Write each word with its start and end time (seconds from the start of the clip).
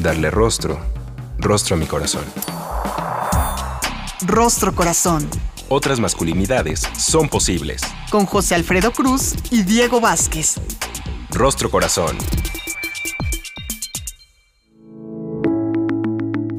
darle 0.00 0.30
rostro, 0.30 0.78
rostro 1.38 1.76
a 1.76 1.78
mi 1.78 1.86
corazón. 1.86 2.24
Rostro 4.26 4.74
Corazón. 4.74 5.28
Otras 5.68 6.00
masculinidades 6.00 6.80
son 6.98 7.28
posibles. 7.28 7.82
Con 8.10 8.26
José 8.26 8.54
Alfredo 8.54 8.92
Cruz 8.92 9.34
y 9.50 9.62
Diego 9.62 10.00
Vázquez. 10.00 10.56
Rostro 11.30 11.70
Corazón. 11.70 12.16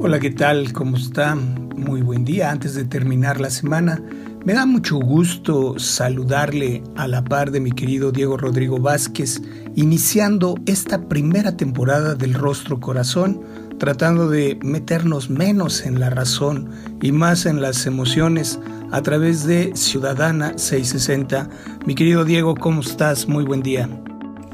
Hola, 0.00 0.18
¿qué 0.18 0.30
tal? 0.30 0.72
¿Cómo 0.72 0.96
está? 0.96 1.34
Muy 1.34 2.02
buen 2.02 2.24
día. 2.24 2.50
Antes 2.50 2.74
de 2.74 2.84
terminar 2.84 3.40
la 3.40 3.50
semana, 3.50 4.02
me 4.44 4.54
da 4.54 4.66
mucho 4.66 4.98
gusto 4.98 5.78
saludarle 5.78 6.82
a 6.96 7.06
la 7.06 7.22
par 7.22 7.52
de 7.52 7.60
mi 7.60 7.70
querido 7.70 8.10
Diego 8.10 8.36
Rodrigo 8.36 8.78
Vázquez 8.78 9.40
iniciando 9.76 10.56
esta 10.66 11.08
primera 11.08 11.56
temporada 11.56 12.14
del 12.16 12.34
Rostro 12.34 12.80
Corazón, 12.80 13.40
tratando 13.78 14.28
de 14.28 14.58
meternos 14.62 15.30
menos 15.30 15.86
en 15.86 16.00
la 16.00 16.10
razón 16.10 16.70
y 17.00 17.12
más 17.12 17.46
en 17.46 17.62
las 17.62 17.86
emociones 17.86 18.58
a 18.90 19.00
través 19.02 19.46
de 19.46 19.76
Ciudadana 19.76 20.58
660. 20.58 21.48
Mi 21.86 21.94
querido 21.94 22.24
Diego, 22.24 22.56
¿cómo 22.56 22.80
estás? 22.80 23.28
Muy 23.28 23.44
buen 23.44 23.62
día. 23.62 23.88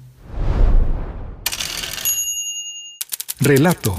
Relato. 3.42 3.98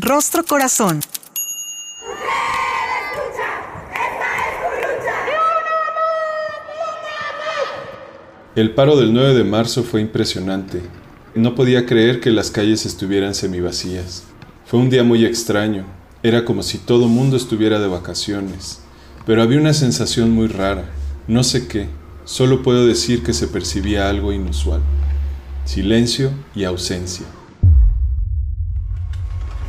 Rostro 0.00 0.44
Corazón. 0.44 1.00
El 8.54 8.70
paro 8.70 8.96
del 8.96 9.12
9 9.12 9.34
de 9.34 9.42
marzo 9.42 9.82
fue 9.82 10.00
impresionante. 10.00 10.82
No 11.34 11.56
podía 11.56 11.84
creer 11.84 12.20
que 12.20 12.30
las 12.30 12.52
calles 12.52 12.86
estuvieran 12.86 13.34
semivacías. 13.34 14.22
Fue 14.66 14.78
un 14.78 14.88
día 14.88 15.02
muy 15.02 15.24
extraño. 15.24 15.84
Era 16.22 16.44
como 16.44 16.62
si 16.62 16.78
todo 16.78 17.08
mundo 17.08 17.36
estuviera 17.36 17.80
de 17.80 17.88
vacaciones. 17.88 18.82
Pero 19.26 19.42
había 19.42 19.58
una 19.58 19.74
sensación 19.74 20.30
muy 20.30 20.46
rara. 20.46 20.84
No 21.26 21.42
sé 21.42 21.66
qué. 21.66 21.88
Solo 22.24 22.62
puedo 22.62 22.86
decir 22.86 23.24
que 23.24 23.32
se 23.32 23.48
percibía 23.48 24.08
algo 24.08 24.32
inusual. 24.32 24.80
Silencio 25.64 26.30
y 26.54 26.62
ausencia. 26.62 27.26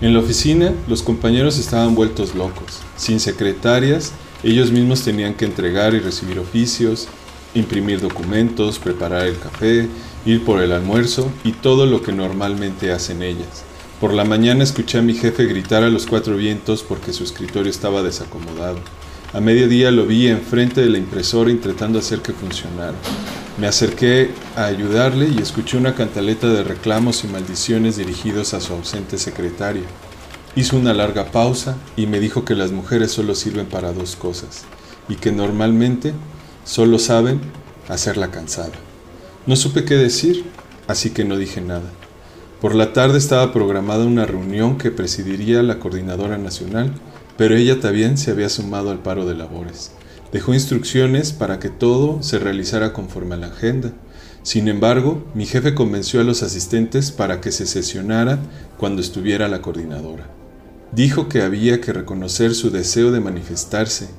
En 0.02 0.14
la 0.14 0.20
oficina, 0.20 0.74
los 0.88 1.04
compañeros 1.04 1.60
estaban 1.60 1.94
vueltos 1.94 2.34
locos. 2.34 2.80
Sin 2.98 3.20
secretarias, 3.20 4.14
ellos 4.42 4.72
mismos 4.72 5.04
tenían 5.04 5.36
que 5.36 5.46
entregar 5.46 5.94
y 5.94 6.00
recibir 6.00 6.40
oficios, 6.40 7.08
imprimir 7.54 8.02
documentos, 8.02 8.80
preparar 8.80 9.28
el 9.28 9.38
café, 9.38 9.88
ir 10.26 10.44
por 10.44 10.60
el 10.60 10.72
almuerzo 10.72 11.32
y 11.44 11.52
todo 11.52 11.86
lo 11.86 12.02
que 12.02 12.14
normalmente 12.14 12.92
hacen 12.92 13.22
ellas. 13.22 13.64
Por 14.00 14.14
la 14.16 14.26
mañana 14.26 14.64
escuché 14.64 14.98
a 14.98 15.04
mi 15.04 15.14
jefe 15.14 15.46
gritar 15.46 15.84
a 15.84 15.90
los 15.92 16.08
cuatro 16.08 16.36
vientos 16.36 16.82
porque 16.82 17.14
su 17.14 17.24
escritorio 17.24 17.70
estaba 17.70 18.02
desacomodado. 18.02 18.80
A 19.34 19.40
mediodía 19.40 19.92
lo 19.92 20.08
vi 20.08 20.28
enfrente 20.28 20.82
de 20.82 20.90
la 20.90 20.98
impresora 20.98 21.52
intentando 21.52 22.00
hacer 22.00 22.22
que 22.22 22.34
funcionara. 22.34 22.98
Me 23.58 23.68
acerqué 23.68 24.32
a 24.56 24.66
ayudarle 24.66 25.28
y 25.28 25.40
escuché 25.40 25.78
una 25.78 25.94
cantaleta 25.94 26.48
de 26.48 26.64
reclamos 26.64 27.26
y 27.26 27.28
maldiciones 27.28 27.98
dirigidos 27.98 28.54
a 28.54 28.62
su 28.62 28.74
ausente 28.74 29.18
secretaria. 29.18 29.84
Hizo 30.56 30.78
una 30.78 30.94
larga 30.94 31.32
pausa 31.32 31.76
y 31.98 32.08
me 32.08 32.22
dijo 32.22 32.46
que 32.46 32.56
las 32.56 32.72
mujeres 32.72 33.12
solo 33.12 33.36
sirven 33.36 33.66
para 33.66 33.92
dos 33.92 34.16
cosas 34.16 34.64
y 35.10 35.16
que 35.16 35.34
normalmente 35.34 36.14
solo 36.64 36.98
saben 36.98 37.42
hacerla 37.90 38.32
cansada. 38.32 38.72
No 39.46 39.58
supe 39.58 39.84
qué 39.84 39.96
decir, 39.96 40.46
así 40.88 41.10
que 41.10 41.26
no 41.26 41.36
dije 41.38 41.60
nada. 41.60 41.90
Por 42.62 42.74
la 42.74 42.94
tarde 42.94 43.18
estaba 43.18 43.52
programada 43.52 44.06
una 44.06 44.26
reunión 44.26 44.78
que 44.78 44.92
presidiría 44.92 45.62
la 45.62 45.80
coordinadora 45.80 46.38
nacional, 46.38 46.94
pero 47.38 47.56
ella 47.56 47.82
también 47.82 48.18
se 48.18 48.32
había 48.32 48.50
sumado 48.50 48.92
al 48.92 49.00
paro 49.00 49.26
de 49.26 49.36
labores. 49.36 49.92
Dejó 50.32 50.54
instrucciones 50.54 51.34
para 51.34 51.60
que 51.60 51.70
todo 51.70 52.24
se 52.24 52.40
realizara 52.40 52.94
conforme 52.94 53.36
a 53.36 53.38
la 53.38 53.48
agenda. 53.48 53.92
Sin 54.44 54.68
embargo, 54.70 55.26
mi 55.36 55.46
jefe 55.46 55.76
convenció 55.76 56.22
a 56.22 56.24
los 56.24 56.42
asistentes 56.42 57.12
para 57.12 57.42
que 57.42 57.52
se 57.52 57.66
sesionara 57.66 58.40
cuando 58.78 59.02
estuviera 59.02 59.48
la 59.50 59.62
coordinadora. 59.62 60.28
Dijo 60.94 61.30
que 61.30 61.42
había 61.42 61.82
que 61.82 61.94
reconocer 61.94 62.56
su 62.56 62.72
deseo 62.72 63.12
de 63.12 63.20
manifestarse, 63.20 64.10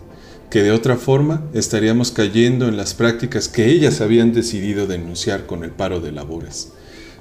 que 0.50 0.62
de 0.62 0.70
otra 0.70 0.96
forma 0.96 1.42
estaríamos 1.54 2.12
cayendo 2.12 2.68
en 2.68 2.76
las 2.76 2.92
prácticas 2.92 3.48
que 3.48 3.66
ellas 3.66 4.02
habían 4.02 4.34
decidido 4.34 4.86
denunciar 4.86 5.46
con 5.46 5.64
el 5.64 5.70
paro 5.70 6.00
de 6.00 6.12
labores. 6.12 6.72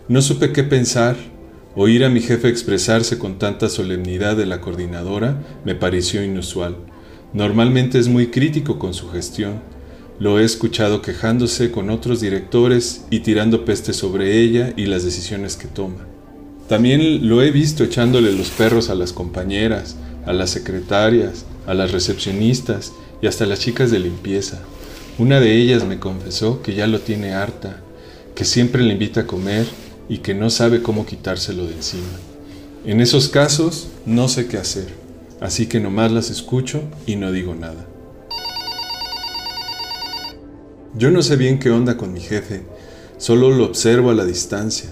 No 0.10 0.22
supe 0.22 0.52
qué 0.52 0.64
pensar. 0.64 1.16
Oír 1.76 2.04
a 2.04 2.10
mi 2.10 2.20
jefe 2.20 2.50
expresarse 2.50 3.18
con 3.18 3.40
tanta 3.40 3.70
solemnidad 3.70 4.36
de 4.36 4.46
la 4.46 4.60
coordinadora 4.60 5.42
me 5.64 5.76
pareció 5.76 6.22
inusual. 6.22 6.91
Normalmente 7.34 7.98
es 7.98 8.10
muy 8.10 8.28
crítico 8.28 8.78
con 8.78 8.94
su 8.94 9.10
gestión. 9.10 9.62
Lo 10.20 10.38
he 10.38 10.44
escuchado 10.44 11.02
quejándose 11.02 11.72
con 11.72 11.90
otros 11.90 12.20
directores 12.20 13.06
y 13.10 13.22
tirando 13.22 13.64
peste 13.64 13.94
sobre 13.94 14.42
ella 14.42 14.74
y 14.76 14.86
las 14.86 15.06
decisiones 15.06 15.56
que 15.56 15.68
toma. 15.68 16.06
También 16.68 17.30
lo 17.30 17.42
he 17.42 17.52
visto 17.52 17.86
echándole 17.86 18.34
los 18.34 18.50
perros 18.50 18.90
a 18.90 18.96
las 18.96 19.14
compañeras, 19.14 19.96
a 20.26 20.34
las 20.34 20.50
secretarias, 20.50 21.46
a 21.68 21.74
las 21.74 21.92
recepcionistas 21.92 22.92
y 23.22 23.28
hasta 23.28 23.46
a 23.46 23.48
las 23.48 23.60
chicas 23.60 23.92
de 23.92 24.00
limpieza. 24.00 24.62
Una 25.18 25.40
de 25.40 25.56
ellas 25.56 25.86
me 25.86 26.00
confesó 26.00 26.62
que 26.62 26.74
ya 26.74 26.86
lo 26.86 27.00
tiene 27.00 27.34
harta, 27.34 27.82
que 28.36 28.44
siempre 28.44 28.84
le 28.84 28.92
invita 28.92 29.22
a 29.22 29.28
comer 29.28 29.66
y 30.10 30.18
que 30.18 30.34
no 30.34 30.50
sabe 30.50 30.82
cómo 30.82 31.06
quitárselo 31.06 31.66
de 31.66 31.76
encima. 31.76 32.04
En 32.86 33.00
esos 33.00 33.30
casos 33.30 33.88
no 34.06 34.28
sé 34.28 34.48
qué 34.48 34.58
hacer 34.58 35.01
así 35.42 35.66
que 35.66 35.82
nomás 35.82 36.12
las 36.12 36.30
escucho 36.30 36.82
y 37.06 37.18
no 37.18 37.32
digo 37.32 37.54
nada. 37.56 37.86
Yo 40.96 41.10
no 41.12 41.22
sé 41.22 41.36
bien 41.36 41.60
qué 41.60 41.72
onda 41.72 41.98
con 41.98 42.14
mi 42.14 42.22
jefe, 42.22 42.62
solo 43.18 43.50
lo 43.50 43.66
observo 43.66 44.12
a 44.12 44.14
la 44.14 44.24
distancia, 44.24 44.92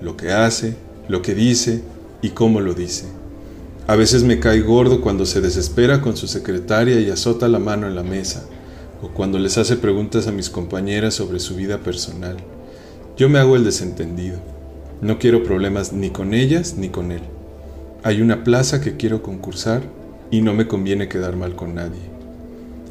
lo 0.00 0.16
que 0.16 0.30
hace, 0.30 0.76
lo 1.08 1.22
que 1.22 1.34
dice 1.34 1.82
y 2.22 2.30
cómo 2.30 2.60
lo 2.60 2.74
dice. 2.74 3.06
A 3.88 3.96
veces 3.96 4.22
me 4.22 4.38
cae 4.38 4.60
gordo 4.60 5.00
cuando 5.00 5.24
se 5.26 5.40
desespera 5.40 6.00
con 6.00 6.16
su 6.16 6.26
secretaria 6.26 7.00
y 7.00 7.10
azota 7.10 7.48
la 7.48 7.58
mano 7.58 7.86
en 7.86 7.94
la 7.94 8.02
mesa, 8.02 8.44
o 9.00 9.08
cuando 9.08 9.38
les 9.38 9.58
hace 9.58 9.76
preguntas 9.76 10.26
a 10.26 10.32
mis 10.32 10.50
compañeras 10.50 11.14
sobre 11.14 11.38
su 11.38 11.54
vida 11.54 11.78
personal. 11.78 12.36
Yo 13.16 13.28
me 13.28 13.38
hago 13.38 13.56
el 13.56 13.64
desentendido. 13.64 14.40
No 15.00 15.18
quiero 15.18 15.44
problemas 15.44 15.92
ni 15.92 16.10
con 16.10 16.34
ellas 16.34 16.74
ni 16.76 16.88
con 16.88 17.12
él. 17.12 17.22
Hay 18.06 18.22
una 18.22 18.44
plaza 18.44 18.80
que 18.80 18.96
quiero 18.96 19.20
concursar 19.20 19.82
y 20.30 20.40
no 20.40 20.54
me 20.54 20.68
conviene 20.68 21.08
quedar 21.08 21.34
mal 21.34 21.56
con 21.56 21.74
nadie. 21.74 22.02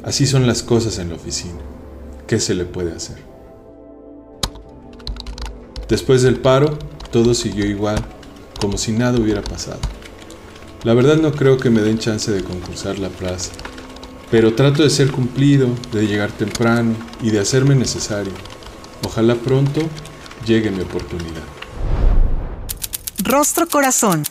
Así 0.04 0.26
son 0.26 0.46
las 0.46 0.62
cosas 0.62 0.98
en 0.98 1.08
la 1.08 1.14
oficina. 1.14 1.56
¿Qué 2.26 2.38
se 2.38 2.54
le 2.54 2.66
puede 2.66 2.92
hacer? 2.92 3.16
Después 5.88 6.20
del 6.20 6.36
paro, 6.36 6.78
todo 7.10 7.32
siguió 7.32 7.64
igual, 7.64 7.96
como 8.60 8.76
si 8.76 8.92
nada 8.92 9.18
hubiera 9.18 9.40
pasado. 9.40 9.80
La 10.84 10.92
verdad 10.92 11.16
no 11.16 11.32
creo 11.32 11.56
que 11.56 11.70
me 11.70 11.80
den 11.80 11.98
chance 11.98 12.30
de 12.30 12.44
concursar 12.44 12.98
la 12.98 13.08
plaza, 13.08 13.52
pero 14.30 14.52
trato 14.52 14.82
de 14.82 14.90
ser 14.90 15.10
cumplido, 15.10 15.68
de 15.92 16.06
llegar 16.06 16.30
temprano 16.30 16.94
y 17.22 17.30
de 17.30 17.38
hacerme 17.38 17.74
necesario. 17.74 18.34
Ojalá 19.02 19.34
pronto 19.34 19.80
llegue 20.44 20.70
mi 20.70 20.82
oportunidad. 20.82 21.44
Rostro 23.24 23.66
Corazón. 23.66 24.22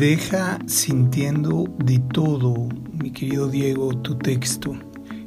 Deja 0.00 0.58
sintiendo 0.64 1.66
de 1.84 1.98
todo, 1.98 2.70
mi 2.94 3.10
querido 3.10 3.48
Diego, 3.48 3.94
tu 3.98 4.16
texto. 4.16 4.74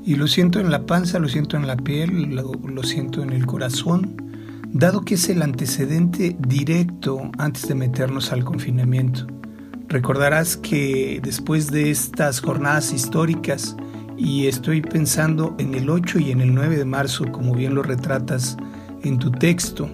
Y 0.03 0.15
lo 0.15 0.25
siento 0.25 0.59
en 0.59 0.71
la 0.71 0.87
panza, 0.87 1.19
lo 1.19 1.29
siento 1.29 1.57
en 1.57 1.67
la 1.67 1.77
piel, 1.77 2.35
lo, 2.35 2.83
siento 2.83 3.21
en 3.21 3.29
el 3.29 3.45
corazón, 3.45 4.15
dado 4.71 5.01
que 5.01 5.13
es 5.13 5.29
el 5.29 5.43
antecedente 5.43 6.35
directo 6.47 7.29
antes 7.37 7.67
de 7.67 7.75
meternos 7.75 8.31
al 8.31 8.43
confinamiento. 8.43 9.27
Recordarás 9.89 10.57
que 10.57 11.21
después 11.21 11.69
de 11.69 11.91
estas 11.91 12.41
jornadas 12.41 12.91
históricas, 12.93 13.77
y 14.17 14.47
estoy 14.47 14.81
pensando 14.81 15.55
en 15.59 15.75
el 15.75 15.87
8 15.87 16.17
y 16.17 16.31
en 16.31 16.41
el 16.41 16.51
9 16.51 16.77
de 16.77 16.85
marzo, 16.85 17.31
como 17.31 17.53
bien 17.53 17.75
lo 17.75 17.83
retratas 17.83 18.57
en 19.03 19.19
tu 19.19 19.29
texto, 19.29 19.87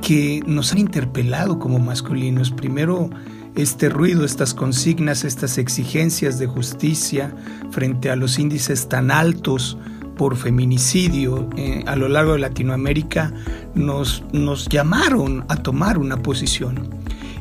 que 0.00 0.42
nos 0.46 0.72
han 0.72 0.78
interpelado 0.78 1.58
como 1.58 1.78
masculinos. 1.78 2.50
Primero, 2.50 3.10
este 3.56 3.88
ruido, 3.88 4.24
estas 4.24 4.54
consignas, 4.54 5.24
estas 5.24 5.58
exigencias 5.58 6.38
de 6.38 6.46
justicia 6.46 7.34
frente 7.70 8.10
a 8.10 8.16
los 8.16 8.38
índices 8.38 8.88
tan 8.88 9.10
altos 9.10 9.78
por 10.16 10.36
feminicidio 10.36 11.48
eh, 11.56 11.82
a 11.86 11.96
lo 11.96 12.08
largo 12.08 12.34
de 12.34 12.38
Latinoamérica, 12.40 13.32
nos, 13.74 14.22
nos 14.32 14.68
llamaron 14.68 15.44
a 15.48 15.56
tomar 15.56 15.98
una 15.98 16.22
posición. 16.22 16.88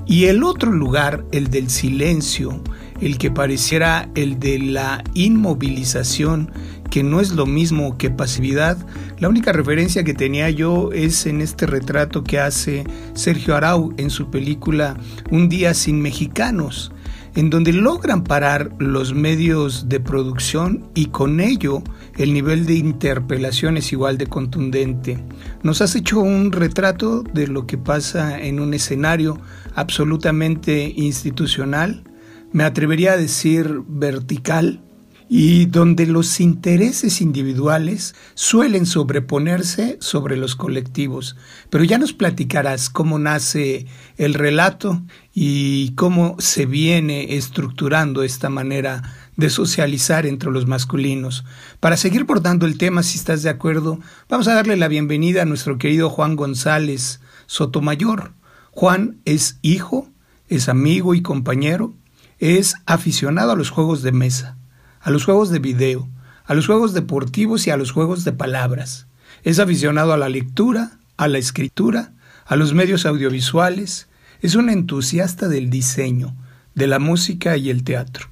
Y 0.05 0.25
el 0.25 0.43
otro 0.43 0.71
lugar, 0.71 1.25
el 1.31 1.49
del 1.49 1.69
silencio, 1.69 2.61
el 3.01 3.17
que 3.17 3.31
pareciera 3.31 4.09
el 4.15 4.39
de 4.39 4.59
la 4.59 5.03
inmovilización, 5.13 6.51
que 6.95 7.03
no 7.03 7.19
es 7.19 7.31
lo 7.33 7.45
mismo 7.45 7.97
que 7.97 8.09
pasividad. 8.09 8.77
La 9.19 9.27
única 9.27 9.51
referencia 9.51 10.05
que 10.05 10.13
tenía 10.13 10.49
yo 10.49 10.91
es 10.93 11.25
en 11.25 11.41
este 11.41 11.65
retrato 11.65 12.23
que 12.23 12.39
hace 12.39 12.85
Sergio 13.15 13.53
Arau 13.53 13.93
en 13.97 14.09
su 14.09 14.31
película 14.31 14.95
Un 15.29 15.49
día 15.49 15.73
sin 15.73 16.01
mexicanos, 16.01 16.93
en 17.35 17.49
donde 17.49 17.73
logran 17.73 18.23
parar 18.23 18.71
los 18.79 19.13
medios 19.13 19.89
de 19.89 19.99
producción 19.99 20.89
y 20.95 21.07
con 21.07 21.41
ello 21.41 21.83
el 22.17 22.33
nivel 22.33 22.65
de 22.65 22.75
interpelación 22.75 23.75
es 23.75 23.91
igual 23.91 24.17
de 24.17 24.27
contundente. 24.27 25.21
Nos 25.63 25.81
has 25.81 25.97
hecho 25.97 26.21
un 26.21 26.53
retrato 26.53 27.23
de 27.23 27.47
lo 27.47 27.67
que 27.67 27.77
pasa 27.77 28.41
en 28.41 28.61
un 28.61 28.73
escenario 28.73 29.37
absolutamente 29.75 30.93
institucional, 30.95 32.05
me 32.53 32.63
atrevería 32.63 33.11
a 33.11 33.17
decir 33.17 33.81
vertical, 33.85 34.84
y 35.27 35.65
donde 35.65 36.05
los 36.05 36.39
intereses 36.39 37.21
individuales 37.21 38.15
suelen 38.35 38.85
sobreponerse 38.85 39.97
sobre 39.99 40.37
los 40.37 40.55
colectivos. 40.55 41.35
Pero 41.69 41.83
ya 41.83 41.97
nos 41.97 42.13
platicarás 42.13 42.89
cómo 42.89 43.17
nace 43.17 43.87
el 44.17 44.33
relato 44.33 45.01
y 45.33 45.91
cómo 45.95 46.35
se 46.39 46.65
viene 46.65 47.35
estructurando 47.35 48.23
esta 48.23 48.49
manera 48.49 49.01
de 49.35 49.49
socializar 49.49 50.25
entre 50.25 50.51
los 50.51 50.67
masculinos. 50.67 51.43
Para 51.79 51.97
seguir 51.97 52.23
bordando 52.23 52.65
el 52.65 52.77
tema, 52.77 53.03
si 53.03 53.17
estás 53.17 53.43
de 53.43 53.49
acuerdo, 53.49 53.99
vamos 54.29 54.47
a 54.47 54.53
darle 54.53 54.77
la 54.77 54.87
bienvenida 54.87 55.41
a 55.41 55.45
nuestro 55.45 55.77
querido 55.77 56.09
Juan 56.09 56.35
González 56.35 57.19
Sotomayor. 57.47 58.33
Juan 58.71 59.21
es 59.25 59.57
hijo, 59.61 60.09
es 60.47 60.69
amigo 60.69 61.15
y 61.15 61.21
compañero, 61.21 61.93
es 62.39 62.75
aficionado 62.85 63.51
a 63.51 63.55
los 63.55 63.69
juegos 63.69 64.01
de 64.01 64.11
mesa, 64.11 64.57
a 65.05 65.11
los 65.11 65.23
juegos 65.23 65.51
de 65.51 65.59
video, 65.59 66.09
a 66.45 66.55
los 66.55 66.65
juegos 66.65 66.93
deportivos 66.93 67.67
y 67.67 67.69
a 67.69 67.77
los 67.77 67.91
juegos 67.91 68.25
de 68.25 68.33
palabras. 68.33 69.05
Es 69.43 69.59
aficionado 69.59 70.13
a 70.13 70.17
la 70.17 70.29
lectura, 70.29 70.97
a 71.15 71.27
la 71.27 71.37
escritura, 71.37 72.13
a 72.43 72.55
los 72.55 72.73
medios 72.73 73.05
audiovisuales. 73.05 74.07
Es 74.41 74.55
un 74.55 74.71
entusiasta 74.71 75.47
del 75.47 75.69
diseño, 75.69 76.35
de 76.73 76.87
la 76.87 76.97
música 76.97 77.55
y 77.55 77.69
el 77.69 77.83
teatro. 77.83 78.29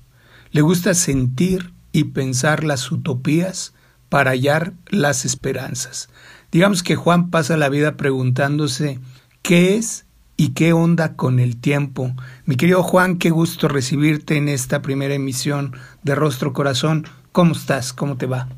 Le 0.49 0.61
gusta 0.61 0.95
sentir 0.95 1.73
y 1.91 2.05
pensar 2.05 2.63
las 2.63 2.91
utopías 2.91 3.75
para 4.09 4.31
hallar 4.31 4.73
las 4.89 5.25
esperanzas. 5.25 6.09
Digamos 6.51 6.81
que 6.81 6.95
Juan 6.95 7.29
pasa 7.29 7.55
la 7.55 7.69
vida 7.69 7.97
preguntándose 7.97 8.99
qué 9.43 9.75
es 9.75 10.07
y 10.43 10.53
qué 10.53 10.73
onda 10.73 11.15
con 11.15 11.39
el 11.39 11.61
tiempo. 11.61 12.11
Mi 12.45 12.57
querido 12.57 12.83
Juan, 12.83 13.17
qué 13.17 13.29
gusto 13.29 13.69
recibirte 13.69 14.35
en 14.35 14.49
esta 14.49 14.81
primera 14.81 15.13
emisión 15.13 15.73
de 16.03 16.15
Rostro 16.15 16.51
Corazón. 16.51 17.05
¿Cómo 17.31 17.53
estás? 17.53 17.93
¿Cómo 17.93 18.17
te 18.17 18.25
va? 18.25 18.49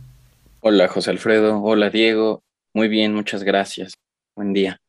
Hola 0.62 0.88
José 0.88 1.12
Alfredo, 1.12 1.62
hola 1.62 1.92
Diego. 1.92 2.42
Muy 2.74 2.88
bien, 2.88 3.14
muchas 3.14 3.44
gracias. 3.44 3.94
Buen 4.36 4.52
día. 4.52 4.82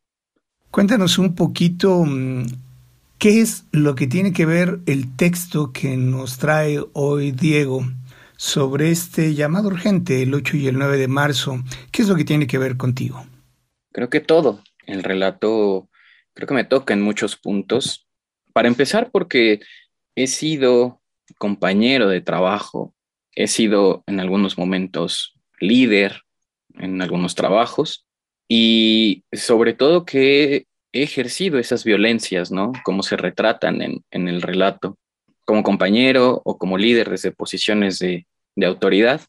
Cuéntanos 0.70 1.18
un 1.18 1.34
poquito 1.34 2.02
mm, 2.06 2.46
qué 3.18 3.42
es 3.42 3.66
lo 3.72 3.94
que 3.94 4.06
tiene 4.06 4.32
que 4.32 4.46
ver 4.46 4.78
el 4.86 5.14
texto 5.16 5.74
que 5.74 5.98
nos 5.98 6.38
trae 6.38 6.82
hoy 6.94 7.30
Diego 7.30 7.84
sobre 8.38 8.90
este 8.90 9.34
llamado 9.34 9.68
urgente 9.68 10.22
el 10.22 10.32
8 10.32 10.56
y 10.56 10.68
el 10.68 10.78
9 10.78 10.96
de 10.96 11.08
marzo. 11.08 11.62
¿Qué 11.92 12.00
es 12.00 12.08
lo 12.08 12.16
que 12.16 12.24
tiene 12.24 12.46
que 12.46 12.56
ver 12.56 12.78
contigo? 12.78 13.26
Creo 13.92 14.08
que 14.08 14.20
todo. 14.20 14.62
El 14.86 15.02
relato 15.02 15.90
creo 16.36 16.46
que 16.46 16.54
me 16.54 16.64
toca 16.64 16.92
en 16.92 17.00
muchos 17.00 17.36
puntos. 17.36 18.06
Para 18.52 18.68
empezar, 18.68 19.10
porque 19.10 19.60
he 20.14 20.26
sido 20.26 21.00
compañero 21.38 22.08
de 22.08 22.20
trabajo, 22.20 22.94
he 23.34 23.48
sido 23.48 24.04
en 24.06 24.20
algunos 24.20 24.58
momentos 24.58 25.34
líder 25.58 26.22
en 26.74 27.00
algunos 27.00 27.34
trabajos 27.34 28.06
y 28.48 29.24
sobre 29.32 29.72
todo 29.72 30.04
que 30.04 30.66
he 30.92 31.02
ejercido 31.02 31.58
esas 31.58 31.84
violencias, 31.84 32.52
¿no? 32.52 32.72
Como 32.84 33.02
se 33.02 33.16
retratan 33.16 33.80
en, 34.10 34.28
el 34.28 34.42
relato. 34.42 34.98
Como 35.46 35.62
compañero 35.62 36.42
o 36.44 36.58
como 36.58 36.76
líder 36.76 37.08
desde 37.10 37.32
posiciones 37.32 37.98
de, 37.98 38.26
de 38.56 38.66
autoridad, 38.66 39.22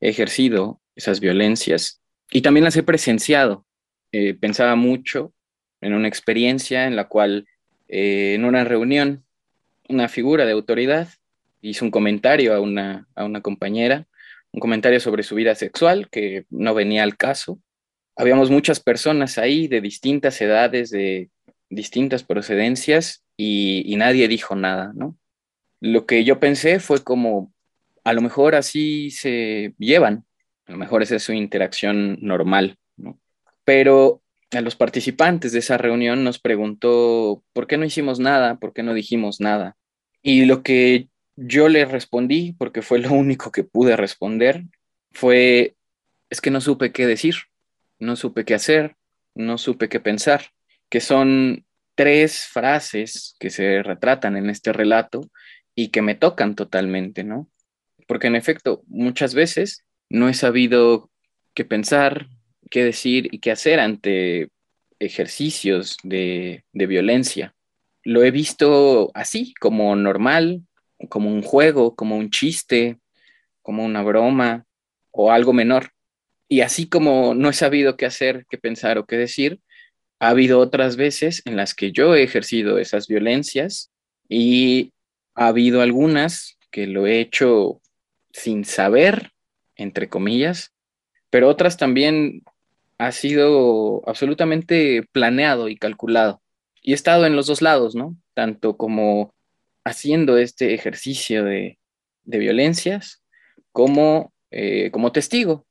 he 0.00 0.08
ejercido 0.08 0.80
esas 0.96 1.20
violencias 1.20 2.00
y 2.30 2.40
también 2.40 2.64
las 2.64 2.76
he 2.76 2.82
presenciado. 2.82 3.66
Eh, 4.12 4.34
pensaba 4.34 4.76
mucho 4.76 5.34
en 5.84 5.92
una 5.92 6.08
experiencia 6.08 6.86
en 6.86 6.96
la 6.96 7.08
cual 7.08 7.46
eh, 7.88 8.32
en 8.34 8.46
una 8.46 8.64
reunión 8.64 9.22
una 9.86 10.08
figura 10.08 10.46
de 10.46 10.52
autoridad 10.52 11.08
hizo 11.60 11.84
un 11.84 11.90
comentario 11.90 12.54
a 12.54 12.60
una, 12.60 13.06
a 13.14 13.24
una 13.24 13.42
compañera, 13.42 14.06
un 14.50 14.60
comentario 14.60 14.98
sobre 14.98 15.22
su 15.22 15.34
vida 15.34 15.54
sexual 15.54 16.08
que 16.08 16.46
no 16.48 16.72
venía 16.72 17.02
al 17.02 17.18
caso. 17.18 17.60
Habíamos 18.16 18.50
muchas 18.50 18.80
personas 18.80 19.36
ahí 19.36 19.68
de 19.68 19.82
distintas 19.82 20.40
edades, 20.40 20.90
de 20.90 21.28
distintas 21.68 22.22
procedencias 22.22 23.22
y, 23.36 23.94
nadie 23.98 24.26
dijo 24.26 24.56
nada, 24.56 24.92
¿no? 24.94 25.18
Lo 25.80 26.06
que 26.06 26.24
yo 26.24 26.40
pensé 26.40 26.80
fue 26.80 27.04
como, 27.04 27.52
a 28.04 28.14
lo 28.14 28.22
mejor 28.22 28.54
así 28.54 29.10
se 29.10 29.74
llevan, 29.78 30.24
a 30.66 30.72
lo 30.72 30.78
mejor 30.78 31.02
esa 31.02 31.16
es 31.16 31.22
su 31.22 31.34
interacción 31.34 32.16
normal, 32.22 32.78
¿no? 32.96 33.18
Pero 33.64 34.22
a 34.52 34.60
los 34.60 34.76
participantes 34.76 35.52
de 35.52 35.58
esa 35.58 35.78
reunión 35.78 36.24
nos 36.24 36.38
preguntó 36.38 37.42
por 37.52 37.66
qué 37.66 37.76
no 37.76 37.84
hicimos 37.84 38.20
nada, 38.20 38.56
por 38.56 38.72
qué 38.72 38.82
no 38.82 38.94
dijimos 38.94 39.40
nada. 39.40 39.76
Y 40.22 40.44
lo 40.44 40.62
que 40.62 41.08
yo 41.36 41.68
le 41.68 41.84
respondí, 41.84 42.54
porque 42.58 42.82
fue 42.82 42.98
lo 42.98 43.12
único 43.12 43.50
que 43.50 43.64
pude 43.64 43.96
responder, 43.96 44.64
fue, 45.12 45.74
es 46.30 46.40
que 46.40 46.50
no 46.50 46.60
supe 46.60 46.92
qué 46.92 47.06
decir, 47.06 47.34
no 47.98 48.16
supe 48.16 48.44
qué 48.44 48.54
hacer, 48.54 48.96
no 49.34 49.58
supe 49.58 49.88
qué 49.88 50.00
pensar, 50.00 50.50
que 50.88 51.00
son 51.00 51.66
tres 51.94 52.46
frases 52.46 53.36
que 53.38 53.50
se 53.50 53.82
retratan 53.82 54.36
en 54.36 54.50
este 54.50 54.72
relato 54.72 55.30
y 55.74 55.88
que 55.88 56.02
me 56.02 56.14
tocan 56.14 56.54
totalmente, 56.54 57.24
¿no? 57.24 57.48
Porque 58.06 58.26
en 58.26 58.36
efecto, 58.36 58.82
muchas 58.86 59.34
veces 59.34 59.84
no 60.08 60.28
he 60.28 60.34
sabido 60.34 61.10
qué 61.54 61.64
pensar, 61.64 62.28
qué 62.70 62.84
decir 62.84 63.28
y 63.32 63.38
qué 63.38 63.50
hacer 63.50 63.80
ante 63.80 64.48
ejercicios 64.98 65.96
de, 66.02 66.64
violencia. 66.72 67.54
Lo 68.02 68.22
he 68.22 68.30
visto 68.30 69.10
así, 69.14 69.54
como 69.60 69.96
normal, 69.96 70.62
como 71.08 71.30
un 71.30 71.42
juego, 71.42 71.94
como 71.94 72.16
un 72.16 72.30
chiste, 72.30 72.98
como 73.62 73.84
una 73.84 74.02
broma 74.02 74.66
o 75.10 75.30
algo 75.32 75.52
menor. 75.52 75.90
Y 76.48 76.60
así 76.60 76.88
como 76.88 77.34
no 77.34 77.48
he 77.48 77.54
sabido 77.54 77.96
qué 77.96 78.06
hacer, 78.06 78.46
qué 78.50 78.58
pensar 78.58 78.98
o 78.98 79.06
qué 79.06 79.16
decir, 79.16 79.60
ha 80.20 80.28
habido 80.28 80.60
otras 80.60 80.96
veces 80.96 81.42
en 81.44 81.56
las 81.56 81.74
que 81.74 81.92
yo 81.92 82.14
he 82.14 82.22
ejercido 82.22 82.78
esas 82.78 83.08
violencias 83.08 83.90
y 84.28 84.92
ha 85.34 85.48
habido 85.48 85.80
algunas 85.80 86.58
que 86.70 86.86
lo 86.86 87.06
he 87.06 87.20
hecho 87.20 87.80
sin 88.32 88.64
saber, 88.64 89.32
entre 89.76 90.08
comillas, 90.08 90.72
pero 91.30 91.48
otras 91.48 91.76
también 91.76 92.42
ha 92.98 93.12
sido 93.12 94.02
absolutamente 94.08 95.04
planeado 95.12 95.68
y 95.68 95.76
calculado. 95.76 96.42
Y 96.82 96.92
he 96.92 96.94
estado 96.94 97.26
en 97.26 97.36
los 97.36 97.46
dos 97.46 97.62
lados, 97.62 97.94
¿no? 97.94 98.16
Tanto 98.34 98.76
como 98.76 99.34
haciendo 99.84 100.38
este 100.38 100.74
ejercicio 100.74 101.44
de, 101.44 101.78
violencias 102.24 103.22
como 103.72 104.32
eh, 104.50 104.90
como 104.90 105.12
testigo. 105.12 105.66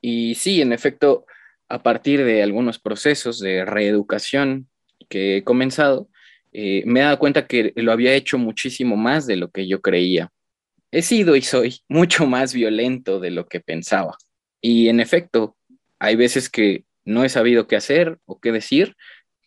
Y 0.00 0.34
sí, 0.34 0.60
en 0.60 0.72
efecto, 0.72 1.24
a 1.68 1.82
partir 1.82 2.24
de 2.24 2.42
algunos 2.42 2.78
procesos 2.78 3.38
de 3.40 3.64
reeducación 3.64 4.68
que 5.08 5.38
he 5.38 5.44
comenzado, 5.44 6.08
eh, 6.52 6.82
me 6.86 7.00
he 7.00 7.02
dado 7.04 7.18
cuenta 7.18 7.46
que 7.46 7.72
lo 7.76 7.92
había 7.92 8.14
hecho 8.14 8.38
muchísimo 8.38 8.96
más 8.96 9.26
de 9.26 9.36
lo 9.36 9.50
que 9.50 9.68
yo 9.68 9.80
creía. 9.80 10.30
He 10.90 11.02
sido 11.02 11.36
y 11.36 11.42
soy 11.42 11.80
mucho 11.88 12.26
más 12.26 12.54
violento 12.54 13.20
de 13.20 13.30
lo 13.30 13.46
que 13.46 13.60
pensaba. 13.60 14.16
Y 14.60 14.88
en 14.88 15.00
efecto, 15.00 15.56
hay 15.98 16.16
veces 16.16 16.48
que 16.48 16.84
no 17.04 17.24
he 17.24 17.28
sabido 17.28 17.66
qué 17.66 17.76
hacer 17.76 18.18
o 18.26 18.40
qué 18.40 18.52
decir, 18.52 18.96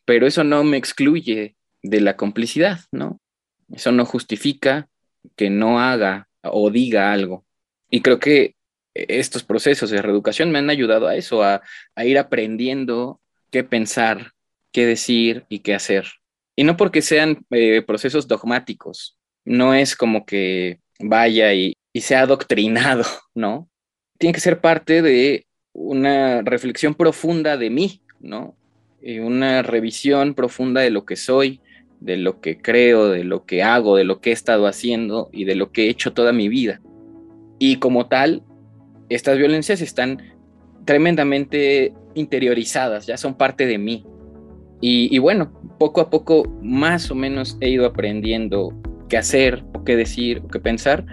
pero 0.05 0.27
eso 0.27 0.43
no 0.43 0.63
me 0.63 0.77
excluye 0.77 1.55
de 1.84 2.01
la 2.01 2.17
complicidad, 2.17 2.79
¿no? 2.91 3.20
Eso 3.72 3.91
no 3.91 4.05
justifica 4.05 4.89
que 5.36 5.50
no 5.50 5.79
haga 5.79 6.27
o 6.43 6.70
diga 6.70 7.13
algo. 7.13 7.46
Y 7.89 8.01
creo 8.01 8.20
que 8.20 8.55
estos 8.93 9.43
procesos 9.43 9.89
de 9.89 10.01
reeducación 10.01 10.51
me 10.51 10.60
han 10.60 10.70
ayudado 10.70 11.08
a 11.08 11.15
eso, 11.15 11.43
a, 11.43 11.62
ir 12.03 12.17
aprendiendo 12.17 13.22
qué 13.51 13.63
pensar, 13.63 14.31
qué 14.72 14.86
decir 14.86 15.46
y 15.50 15.60
qué 15.60 15.75
hacer. 15.75 16.08
Y 16.55 16.63
no 16.63 16.77
porque 16.77 17.01
sean 17.01 17.46
eh, 17.51 17.81
procesos 17.81 18.27
dogmáticos, 18.27 19.17
no 19.46 19.74
es 19.74 19.96
como 19.96 20.25
que 20.25 20.79
vaya 21.00 21.53
y, 21.53 21.75
y 21.93 22.01
sea 22.01 22.22
adoctrinado, 22.22 23.05
¿no? 23.34 23.70
Tiene 24.17 24.34
que 24.34 24.41
ser 24.41 24.62
parte 24.62 25.01
de 25.01 25.46
una 25.74 26.42
reflexión 26.42 26.96
profunda 26.96 27.58
de 27.58 27.70
mí, 27.70 28.01
¿no? 28.20 28.56
Y 29.01 29.20
una 29.20 29.62
revisión 29.62 30.34
profunda 30.34 30.82
de 30.82 30.92
lo 30.92 31.06
que 31.06 31.16
soy, 31.16 31.60
de 32.00 32.18
lo 32.18 32.42
que 32.42 32.58
creo, 32.58 33.10
de 33.10 33.24
lo 33.24 33.46
que 33.46 33.63
hago, 33.63 33.96
de 33.96 34.04
lo 34.04 34.20
que 34.22 34.32
he 34.32 34.34
estado 34.34 34.68
haciendo 34.68 35.30
y 35.32 35.46
de 35.46 35.56
lo 35.56 35.72
que 35.72 35.86
he 35.86 35.90
hecho 35.90 36.13
toda 36.13 36.34
mi 36.34 36.50
vida. 36.50 36.82
Y 37.60 37.78
como 37.78 38.08
tal, 38.08 38.44
estas 39.10 39.38
violencias 39.38 39.82
están 39.82 40.22
tremendamente 40.86 41.94
interiorizadas, 42.16 43.06
ya 43.06 43.18
son 43.18 43.36
parte 43.36 43.66
de 43.66 43.78
mí. 43.78 44.06
Y, 44.84 45.20
bueno, 45.20 45.51
poco 45.78 46.01
a 46.01 46.10
poco 46.10 46.44
más 46.63 47.12
o 47.12 47.16
menos 47.16 47.56
he 47.62 47.70
ido 47.70 47.86
aprendiendo 47.86 48.74
qué 49.10 49.18
hacer, 49.18 49.63
o 49.75 49.84
qué 49.84 49.96
decir, 49.96 50.42
o 50.44 50.48
qué 50.48 50.60
pensar, 50.60 51.06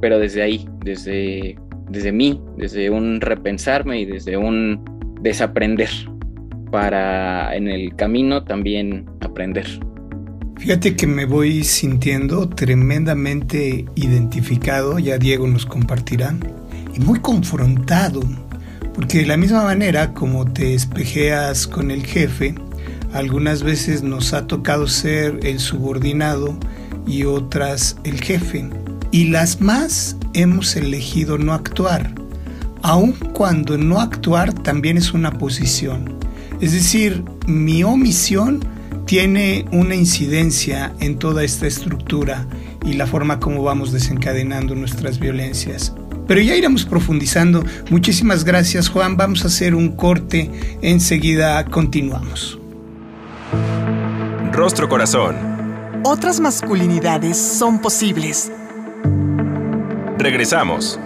pero 0.00 0.20
desde 0.20 0.42
ahí, 0.42 0.68
desde, 0.84 1.58
desde 1.88 2.12
mí, 2.12 2.40
desde 2.56 2.90
un 2.90 3.20
repensarme 3.20 4.00
y 4.00 4.04
desde 4.04 4.36
un 4.36 4.84
desaprender, 5.20 5.90
para 6.70 7.54
en 7.56 7.68
el 7.68 7.94
camino 7.96 8.44
también 8.44 9.06
aprender. 9.20 9.66
Fíjate 10.58 10.96
que 10.96 11.06
me 11.06 11.24
voy 11.24 11.62
sintiendo 11.62 12.48
tremendamente 12.48 13.86
identificado, 13.94 14.98
ya 14.98 15.16
Diego 15.16 15.46
nos 15.46 15.64
compartirá, 15.66 16.34
muy 16.98 17.20
confrontado, 17.20 18.20
porque 18.92 19.18
de 19.18 19.26
la 19.26 19.36
misma 19.36 19.62
manera 19.62 20.12
como 20.14 20.52
te 20.52 20.74
espejeas 20.74 21.68
con 21.68 21.92
el 21.92 22.04
jefe, 22.04 22.56
algunas 23.12 23.62
veces 23.62 24.02
nos 24.02 24.34
ha 24.34 24.46
tocado 24.46 24.88
ser 24.88 25.38
el 25.44 25.60
subordinado 25.60 26.58
y 27.06 27.24
otras 27.24 27.96
el 28.04 28.20
jefe. 28.20 28.68
Y 29.10 29.24
las 29.26 29.60
más 29.60 30.16
hemos 30.34 30.76
elegido 30.76 31.38
no 31.38 31.54
actuar, 31.54 32.14
aun 32.82 33.12
cuando 33.12 33.78
no 33.78 34.00
actuar 34.00 34.52
también 34.52 34.96
es 34.96 35.12
una 35.12 35.32
posición. 35.32 36.18
Es 36.60 36.72
decir, 36.72 37.24
mi 37.46 37.84
omisión 37.84 38.60
tiene 39.06 39.64
una 39.72 39.94
incidencia 39.94 40.92
en 41.00 41.18
toda 41.18 41.42
esta 41.42 41.66
estructura 41.66 42.46
y 42.84 42.92
la 42.92 43.06
forma 43.06 43.40
como 43.40 43.62
vamos 43.62 43.92
desencadenando 43.92 44.74
nuestras 44.74 45.18
violencias. 45.18 45.94
Pero 46.26 46.42
ya 46.42 46.54
iremos 46.54 46.84
profundizando. 46.84 47.64
Muchísimas 47.90 48.44
gracias 48.44 48.90
Juan. 48.90 49.16
Vamos 49.16 49.44
a 49.44 49.46
hacer 49.46 49.74
un 49.74 49.96
corte. 49.96 50.50
Enseguida 50.82 51.64
continuamos. 51.64 52.58
Rostro 54.52 54.88
Corazón. 54.90 55.36
Otras 56.04 56.38
masculinidades 56.38 57.38
son 57.38 57.80
posibles. 57.80 58.52
Regresamos. 60.30 61.00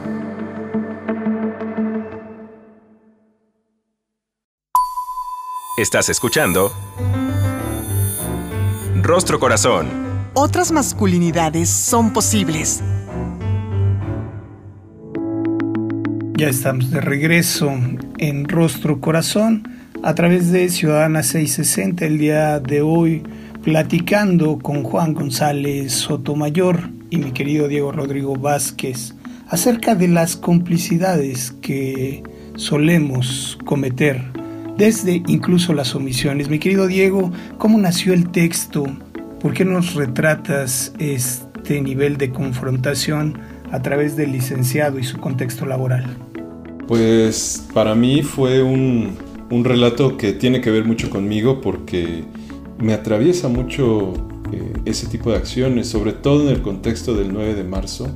Estás 5.78 6.08
escuchando 6.08 6.72
Rostro 9.00 9.38
Corazón. 9.38 9.86
Otras 10.34 10.72
masculinidades 10.72 11.70
son 11.70 12.12
posibles. 12.12 12.82
Ya 16.36 16.48
estamos 16.48 16.90
de 16.90 17.00
regreso 17.00 17.70
en 18.18 18.48
Rostro 18.48 19.00
Corazón 19.00 19.86
a 20.02 20.16
través 20.16 20.50
de 20.50 20.68
Ciudadana 20.68 21.22
660 21.22 22.06
el 22.06 22.18
día 22.18 22.58
de 22.58 22.82
hoy 22.82 23.22
platicando 23.62 24.58
con 24.58 24.82
Juan 24.82 25.14
González 25.14 25.92
Sotomayor 25.92 27.01
y 27.12 27.18
mi 27.18 27.32
querido 27.32 27.68
Diego 27.68 27.92
Rodrigo 27.92 28.34
Vázquez 28.36 29.14
acerca 29.48 29.94
de 29.94 30.08
las 30.08 30.34
complicidades 30.34 31.52
que 31.60 32.22
solemos 32.56 33.58
cometer 33.66 34.22
desde 34.78 35.22
incluso 35.26 35.74
las 35.74 35.94
omisiones. 35.94 36.48
Mi 36.48 36.58
querido 36.58 36.86
Diego, 36.86 37.30
¿cómo 37.58 37.76
nació 37.76 38.14
el 38.14 38.30
texto? 38.30 38.86
¿Por 39.40 39.52
qué 39.52 39.66
nos 39.66 39.94
retratas 39.94 40.94
este 40.98 41.82
nivel 41.82 42.16
de 42.16 42.30
confrontación 42.30 43.38
a 43.70 43.82
través 43.82 44.16
del 44.16 44.32
licenciado 44.32 44.98
y 44.98 45.04
su 45.04 45.18
contexto 45.18 45.66
laboral? 45.66 46.16
Pues 46.88 47.68
para 47.74 47.94
mí 47.94 48.22
fue 48.22 48.62
un, 48.62 49.18
relato 49.50 50.16
que 50.16 50.32
tiene 50.32 50.62
que 50.62 50.70
ver 50.70 50.86
mucho 50.86 51.10
conmigo 51.10 51.60
porque 51.60 52.24
me 52.78 52.94
atraviesa 52.94 53.48
mucho 53.48 54.14
eh, 54.52 54.72
ese 54.84 55.06
tipo 55.06 55.30
de 55.30 55.36
acciones, 55.36 55.88
sobre 55.88 56.12
todo 56.12 56.42
en 56.42 56.48
el 56.48 56.62
contexto 56.62 57.14
del 57.14 57.32
9 57.32 57.54
de 57.54 57.64
marzo, 57.64 58.08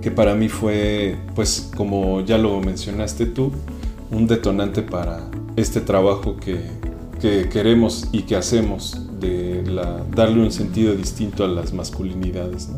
que 0.00 0.10
para 0.10 0.34
mí 0.34 0.48
fue, 0.48 1.16
pues 1.34 1.70
como 1.76 2.20
ya 2.22 2.38
lo 2.38 2.60
mencionaste 2.60 3.26
tú, 3.26 3.52
un 4.10 4.26
detonante 4.26 4.82
para 4.82 5.30
este 5.56 5.80
trabajo 5.80 6.36
que, 6.36 6.78
queremos 7.52 8.08
y 8.12 8.22
que 8.22 8.34
hacemos 8.34 8.98
de 9.20 9.62
darle 10.16 10.40
un 10.40 10.50
sentido 10.50 10.94
distinto 10.94 11.44
a 11.44 11.48
las 11.48 11.74
masculinidades. 11.74 12.70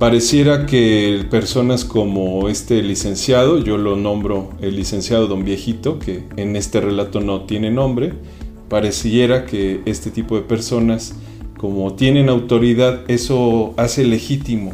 Pareciera 0.00 0.66
que 0.66 1.24
personas 1.30 1.84
como 1.84 2.48
este 2.48 2.82
licenciado, 2.82 3.58
yo 3.58 3.78
lo 3.78 3.94
nombro 3.94 4.50
el 4.60 4.74
licenciado 4.74 5.28
Don 5.28 5.44
Viejito, 5.44 6.00
que 6.00 6.24
en 6.36 6.56
este 6.56 6.80
relato 6.80 7.20
no 7.20 7.42
tiene 7.42 7.70
nombre, 7.70 8.14
pareciera 8.68 9.46
que 9.46 9.80
este 9.86 10.10
tipo 10.10 10.34
de 10.34 10.42
personas, 10.42 11.14
como 11.58 11.94
tienen 11.94 12.28
autoridad, 12.28 13.02
eso 13.08 13.74
hace 13.76 14.04
legítimo 14.04 14.72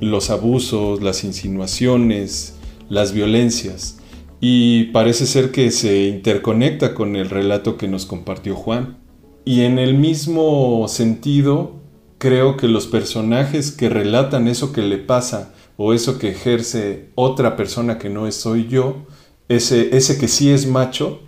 los 0.00 0.30
abusos, 0.30 1.02
las 1.02 1.24
insinuaciones, 1.24 2.54
las 2.88 3.12
violencias. 3.12 3.98
Y 4.40 4.84
parece 4.84 5.26
ser 5.26 5.50
que 5.50 5.70
se 5.70 6.06
interconecta 6.06 6.94
con 6.94 7.16
el 7.16 7.28
relato 7.28 7.76
que 7.76 7.88
nos 7.88 8.06
compartió 8.06 8.54
Juan. 8.54 8.98
Y 9.44 9.62
en 9.62 9.78
el 9.78 9.94
mismo 9.94 10.86
sentido, 10.88 11.80
creo 12.18 12.56
que 12.56 12.68
los 12.68 12.86
personajes 12.86 13.70
que 13.72 13.88
relatan 13.88 14.48
eso 14.48 14.72
que 14.72 14.82
le 14.82 14.98
pasa 14.98 15.52
o 15.76 15.92
eso 15.92 16.18
que 16.18 16.30
ejerce 16.30 17.08
otra 17.14 17.56
persona 17.56 17.98
que 17.98 18.08
no 18.08 18.30
soy 18.32 18.68
yo, 18.68 19.06
ese, 19.48 19.96
ese 19.96 20.18
que 20.18 20.28
sí 20.28 20.50
es 20.50 20.66
macho, 20.66 21.20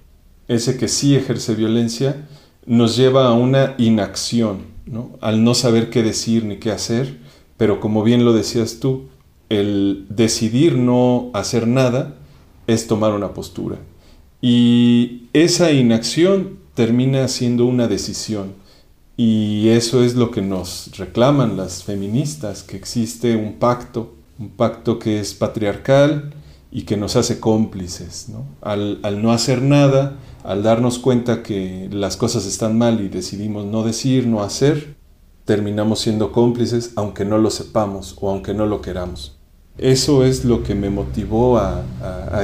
ese 0.48 0.76
que 0.76 0.88
sí 0.88 1.16
ejerce 1.16 1.54
violencia, 1.54 2.28
nos 2.66 2.96
lleva 2.96 3.26
a 3.26 3.32
una 3.32 3.74
inacción, 3.78 4.71
¿no? 4.86 5.10
al 5.20 5.44
no 5.44 5.54
saber 5.54 5.90
qué 5.90 6.02
decir 6.02 6.44
ni 6.44 6.56
qué 6.56 6.70
hacer, 6.70 7.18
pero 7.56 7.80
como 7.80 8.02
bien 8.02 8.24
lo 8.24 8.32
decías 8.32 8.80
tú, 8.80 9.08
el 9.48 10.06
decidir 10.08 10.76
no 10.76 11.30
hacer 11.34 11.66
nada 11.66 12.16
es 12.66 12.86
tomar 12.86 13.12
una 13.12 13.34
postura. 13.34 13.78
Y 14.40 15.28
esa 15.32 15.70
inacción 15.70 16.58
termina 16.74 17.28
siendo 17.28 17.66
una 17.66 17.86
decisión. 17.86 18.54
Y 19.16 19.68
eso 19.68 20.02
es 20.02 20.14
lo 20.14 20.30
que 20.30 20.42
nos 20.42 20.96
reclaman 20.96 21.56
las 21.56 21.84
feministas, 21.84 22.62
que 22.62 22.76
existe 22.76 23.36
un 23.36 23.54
pacto, 23.54 24.14
un 24.38 24.48
pacto 24.48 24.98
que 24.98 25.20
es 25.20 25.34
patriarcal 25.34 26.34
y 26.70 26.82
que 26.82 26.96
nos 26.96 27.14
hace 27.16 27.38
cómplices. 27.38 28.28
Al, 28.62 29.22
no 29.22 29.32
hacer 29.32 29.62
nada, 29.62 30.16
al 30.44 30.62
darnos 30.62 30.98
cuenta 30.98 31.42
que 31.42 31.88
las 31.92 32.16
cosas 32.16 32.46
están 32.46 32.78
mal 32.78 33.00
y 33.00 33.08
decidimos 33.08 33.64
no 33.66 33.82
decir, 33.82 34.26
no 34.26 34.42
hacer, 34.42 34.96
terminamos 35.44 36.00
siendo 36.00 36.32
cómplices 36.32 36.92
aunque 36.96 37.24
no 37.24 37.38
lo 37.38 37.50
sepamos 37.50 38.16
o 38.20 38.30
aunque 38.30 38.54
no 38.54 38.66
lo 38.66 38.80
queramos. 38.80 39.38
Eso 39.78 40.24
es 40.24 40.44
lo 40.44 40.62
que 40.62 40.74
me 40.74 40.90
motivó 40.90 41.58
a, 41.58 41.84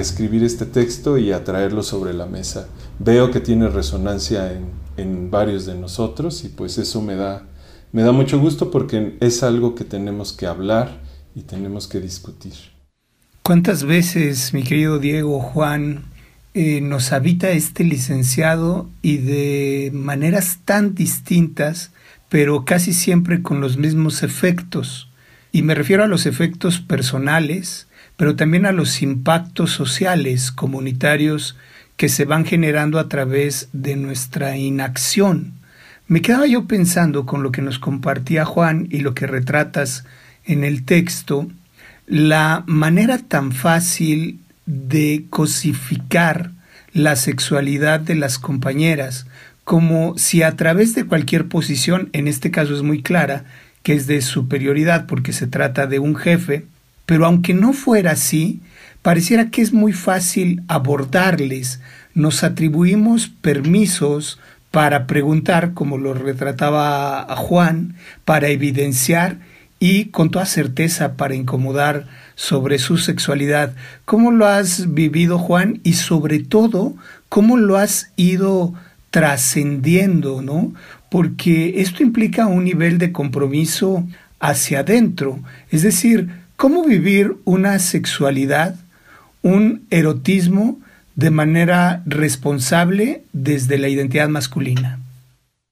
escribir 0.00 0.44
este 0.44 0.64
texto 0.64 1.18
y 1.18 1.32
a 1.32 1.44
traerlo 1.44 1.82
sobre 1.82 2.14
la 2.14 2.26
mesa. 2.26 2.68
Veo 2.98 3.30
que 3.30 3.40
tiene 3.40 3.68
resonancia 3.68 4.52
en, 4.52 4.70
en 4.96 5.30
varios 5.30 5.66
de 5.66 5.74
nosotros 5.74 6.44
y 6.44 6.48
pues 6.48 6.78
eso 6.78 7.02
me 7.02 7.16
da, 7.16 7.46
me 7.92 8.02
da 8.02 8.12
mucho 8.12 8.38
gusto 8.38 8.70
porque 8.70 9.16
es 9.20 9.42
algo 9.42 9.74
que 9.74 9.84
tenemos 9.84 10.32
que 10.32 10.46
hablar 10.46 11.00
y 11.34 11.42
tenemos 11.42 11.86
que 11.86 12.00
discutir. 12.00 12.54
¿Cuántas 13.42 13.84
veces, 13.84 14.52
mi 14.52 14.62
querido 14.62 14.98
Diego, 14.98 15.40
Juan, 15.40 16.04
eh, 16.60 16.80
nos 16.80 17.12
habita 17.12 17.50
este 17.50 17.84
licenciado 17.84 18.90
y 19.00 19.18
de 19.18 19.92
maneras 19.94 20.58
tan 20.64 20.92
distintas, 20.96 21.92
pero 22.28 22.64
casi 22.64 22.92
siempre 22.92 23.42
con 23.42 23.60
los 23.60 23.76
mismos 23.76 24.24
efectos? 24.24 25.08
Y 25.52 25.62
me 25.62 25.76
refiero 25.76 26.02
a 26.02 26.08
los 26.08 26.26
efectos 26.26 26.80
personales, 26.80 27.86
pero 28.16 28.34
también 28.34 28.66
a 28.66 28.72
los 28.72 29.02
impactos 29.02 29.70
sociales, 29.70 30.50
comunitarios, 30.50 31.56
que 31.96 32.08
se 32.08 32.24
van 32.24 32.44
generando 32.44 32.98
a 32.98 33.08
través 33.08 33.68
de 33.72 33.94
nuestra 33.94 34.56
inacción. 34.56 35.52
Me 36.08 36.22
quedaba 36.22 36.48
yo 36.48 36.66
pensando 36.66 37.24
con 37.24 37.44
lo 37.44 37.52
que 37.52 37.62
nos 37.62 37.78
compartía 37.78 38.44
Juan 38.44 38.88
y 38.90 38.98
lo 38.98 39.14
que 39.14 39.28
retratas 39.28 40.06
en 40.44 40.64
el 40.64 40.84
texto, 40.84 41.46
la 42.08 42.64
manera 42.66 43.18
tan 43.18 43.52
fácil 43.52 44.40
de 44.68 45.24
cosificar 45.30 46.50
la 46.92 47.16
sexualidad 47.16 48.00
de 48.00 48.14
las 48.14 48.38
compañeras, 48.38 49.26
como 49.64 50.18
si 50.18 50.42
a 50.42 50.56
través 50.56 50.94
de 50.94 51.06
cualquier 51.06 51.48
posición, 51.48 52.10
en 52.12 52.28
este 52.28 52.50
caso 52.50 52.76
es 52.76 52.82
muy 52.82 53.02
clara, 53.02 53.44
que 53.82 53.94
es 53.94 54.06
de 54.06 54.20
superioridad 54.20 55.06
porque 55.06 55.32
se 55.32 55.46
trata 55.46 55.86
de 55.86 55.98
un 55.98 56.14
jefe, 56.16 56.66
pero 57.06 57.24
aunque 57.24 57.54
no 57.54 57.72
fuera 57.72 58.10
así, 58.10 58.60
pareciera 59.00 59.48
que 59.48 59.62
es 59.62 59.72
muy 59.72 59.94
fácil 59.94 60.62
abordarles, 60.68 61.80
nos 62.12 62.44
atribuimos 62.44 63.28
permisos 63.28 64.38
para 64.70 65.06
preguntar, 65.06 65.72
como 65.72 65.96
lo 65.96 66.12
retrataba 66.12 67.26
Juan, 67.36 67.94
para 68.26 68.48
evidenciar 68.48 69.38
y 69.80 70.06
con 70.06 70.30
toda 70.30 70.44
certeza 70.44 71.16
para 71.16 71.34
incomodar 71.34 72.06
sobre 72.38 72.78
su 72.78 72.98
sexualidad. 72.98 73.74
¿Cómo 74.04 74.30
lo 74.30 74.46
has 74.46 74.94
vivido, 74.94 75.40
Juan? 75.40 75.80
Y 75.82 75.94
sobre 75.94 76.38
todo, 76.38 76.94
¿cómo 77.28 77.56
lo 77.56 77.76
has 77.76 78.12
ido 78.14 78.74
trascendiendo, 79.10 80.40
¿no? 80.40 80.72
Porque 81.10 81.80
esto 81.80 82.04
implica 82.04 82.46
un 82.46 82.62
nivel 82.62 82.98
de 82.98 83.10
compromiso 83.10 84.06
hacia 84.38 84.80
adentro, 84.80 85.40
es 85.72 85.82
decir, 85.82 86.30
cómo 86.54 86.84
vivir 86.84 87.34
una 87.44 87.80
sexualidad 87.80 88.76
un 89.42 89.88
erotismo 89.90 90.78
de 91.16 91.30
manera 91.32 92.04
responsable 92.06 93.24
desde 93.32 93.78
la 93.78 93.88
identidad 93.88 94.28
masculina? 94.28 95.00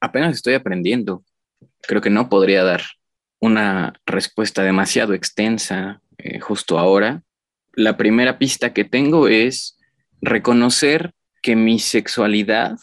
Apenas 0.00 0.34
estoy 0.34 0.54
aprendiendo. 0.54 1.22
Creo 1.86 2.00
que 2.00 2.10
no 2.10 2.28
podría 2.28 2.64
dar 2.64 2.82
una 3.38 3.94
respuesta 4.04 4.64
demasiado 4.64 5.14
extensa 5.14 6.00
eh, 6.26 6.40
justo 6.40 6.78
ahora. 6.78 7.22
La 7.72 7.96
primera 7.96 8.38
pista 8.38 8.72
que 8.72 8.84
tengo 8.84 9.28
es 9.28 9.78
reconocer 10.20 11.12
que 11.42 11.54
mi 11.54 11.78
sexualidad 11.78 12.76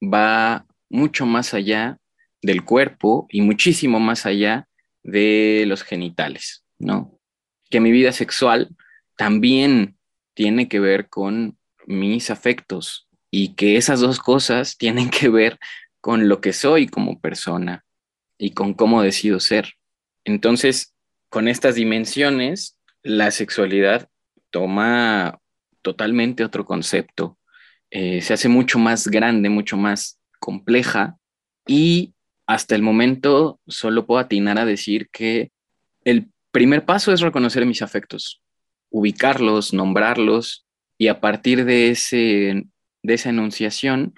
va 0.00 0.66
mucho 0.88 1.26
más 1.26 1.54
allá 1.54 1.98
del 2.42 2.64
cuerpo 2.64 3.26
y 3.30 3.40
muchísimo 3.40 3.98
más 3.98 4.26
allá 4.26 4.68
de 5.02 5.64
los 5.66 5.82
genitales, 5.82 6.64
¿no? 6.78 7.18
Que 7.70 7.80
mi 7.80 7.90
vida 7.90 8.12
sexual 8.12 8.68
también 9.16 9.96
tiene 10.34 10.68
que 10.68 10.78
ver 10.78 11.08
con 11.08 11.58
mis 11.86 12.30
afectos 12.30 13.08
y 13.30 13.54
que 13.54 13.76
esas 13.76 14.00
dos 14.00 14.18
cosas 14.20 14.76
tienen 14.78 15.10
que 15.10 15.28
ver 15.28 15.58
con 16.00 16.28
lo 16.28 16.40
que 16.40 16.52
soy 16.52 16.86
como 16.86 17.20
persona 17.20 17.84
y 18.38 18.50
con 18.50 18.74
cómo 18.74 19.02
decido 19.02 19.40
ser. 19.40 19.72
Entonces, 20.24 20.94
con 21.28 21.48
estas 21.48 21.74
dimensiones, 21.74 22.78
la 23.04 23.30
sexualidad 23.30 24.08
toma 24.50 25.38
totalmente 25.82 26.42
otro 26.42 26.64
concepto, 26.64 27.38
eh, 27.90 28.22
se 28.22 28.34
hace 28.34 28.48
mucho 28.48 28.78
más 28.78 29.06
grande, 29.06 29.50
mucho 29.50 29.76
más 29.76 30.18
compleja 30.40 31.16
y 31.66 32.14
hasta 32.46 32.74
el 32.74 32.82
momento 32.82 33.60
solo 33.68 34.06
puedo 34.06 34.20
atinar 34.20 34.58
a 34.58 34.64
decir 34.64 35.08
que 35.12 35.52
el 36.04 36.30
primer 36.50 36.84
paso 36.84 37.12
es 37.12 37.20
reconocer 37.20 37.66
mis 37.66 37.82
afectos, 37.82 38.42
ubicarlos, 38.90 39.72
nombrarlos 39.72 40.66
y 40.98 41.08
a 41.08 41.20
partir 41.20 41.64
de, 41.64 41.90
ese, 41.90 42.64
de 43.02 43.14
esa 43.14 43.30
enunciación, 43.30 44.14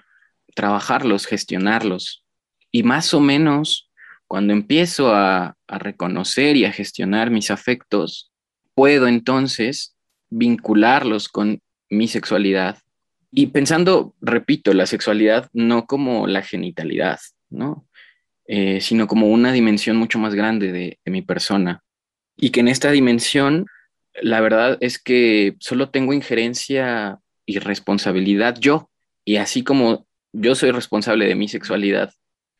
trabajarlos, 0.55 1.25
gestionarlos. 1.25 2.23
Y 2.71 2.83
más 2.83 3.13
o 3.13 3.19
menos, 3.19 3.91
cuando 4.27 4.53
empiezo 4.53 5.13
a, 5.13 5.55
a 5.67 5.77
reconocer 5.79 6.55
y 6.55 6.65
a 6.65 6.71
gestionar 6.71 7.31
mis 7.31 7.51
afectos, 7.51 8.26
puedo 8.77 9.07
entonces 9.07 9.97
vincularlos 10.29 11.29
con 11.29 11.61
mi 11.89 12.07
sexualidad. 12.07 12.77
Y 13.31 13.47
pensando, 13.47 14.13
repito, 14.21 14.71
la 14.71 14.85
sexualidad 14.85 15.49
no 15.51 15.87
como 15.87 16.27
la 16.27 16.43
genitalidad, 16.43 17.19
¿no? 17.49 17.87
Eh, 18.45 18.79
sino 18.79 19.07
como 19.07 19.29
una 19.29 19.51
dimensión 19.51 19.97
mucho 19.97 20.19
más 20.19 20.35
grande 20.35 20.71
de, 20.71 20.99
de 21.03 21.11
mi 21.11 21.23
persona. 21.23 21.81
Y 22.35 22.51
que 22.51 22.59
en 22.59 22.67
esta 22.67 22.91
dimensión 22.91 23.65
la 24.21 24.41
verdad 24.41 24.77
es 24.79 24.99
que 24.99 25.55
solo 25.59 25.89
tengo 25.89 26.13
injerencia 26.13 27.17
y 27.47 27.57
responsabilidad 27.57 28.57
yo. 28.59 28.91
Y 29.25 29.37
así 29.37 29.63
como 29.63 30.05
yo 30.33 30.53
soy 30.53 30.69
responsable 30.69 31.25
de 31.25 31.33
mi 31.33 31.47
sexualidad, 31.47 32.13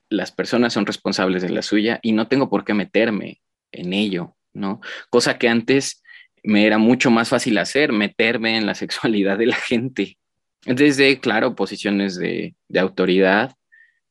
las 0.10 0.32
personas 0.32 0.74
son 0.74 0.88
responsables 0.88 1.44
de 1.44 1.50
la 1.50 1.62
suya 1.62 2.00
y 2.02 2.14
no 2.14 2.28
tengo 2.28 2.50
por 2.50 2.66
qué 2.66 2.74
meterme 2.74 3.42
en 3.72 3.94
ello, 3.94 4.36
¿no? 4.54 4.82
Cosa 5.12 5.38
que 5.38 5.48
antes 5.48 6.02
me 6.48 6.66
era 6.66 6.78
mucho 6.78 7.12
más 7.12 7.28
fácil 7.28 7.58
hacer, 7.58 7.92
meterme 7.92 8.56
en 8.56 8.66
la 8.66 8.74
sexualidad 8.74 9.38
de 9.38 9.48
la 9.48 9.58
gente. 9.58 10.18
Desde, 10.66 11.20
claro, 11.20 11.56
posiciones 11.56 12.18
de, 12.18 12.56
autoridad, 12.74 13.54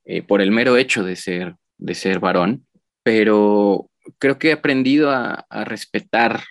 eh, 0.05 0.21
por 0.21 0.43
el 0.43 0.51
mero 0.51 0.77
hecho 0.77 1.03
de 1.03 1.17
ser, 1.17 1.57
de 1.79 1.95
ser 1.95 2.21
varón, 2.21 2.67
pero 3.03 3.91
creo 4.19 4.39
que 4.39 4.51
he 4.51 4.53
aprendido 4.53 5.11
a 5.11 5.65
respetar 5.65 6.45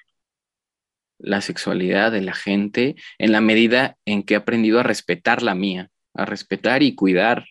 la 1.19 1.41
sexualidad 1.41 2.11
de 2.11 2.21
la 2.21 2.33
gente 2.33 2.95
en 3.19 3.31
la 3.31 3.41
medida 3.41 3.95
en 4.05 4.23
que 4.23 4.33
he 4.33 4.37
aprendido 4.37 4.79
a 4.79 4.83
respetar 4.83 5.43
la 5.43 5.53
mía, 5.53 5.91
a 6.15 6.25
respetar 6.25 6.81
y 6.81 6.95
cuidar 6.95 7.45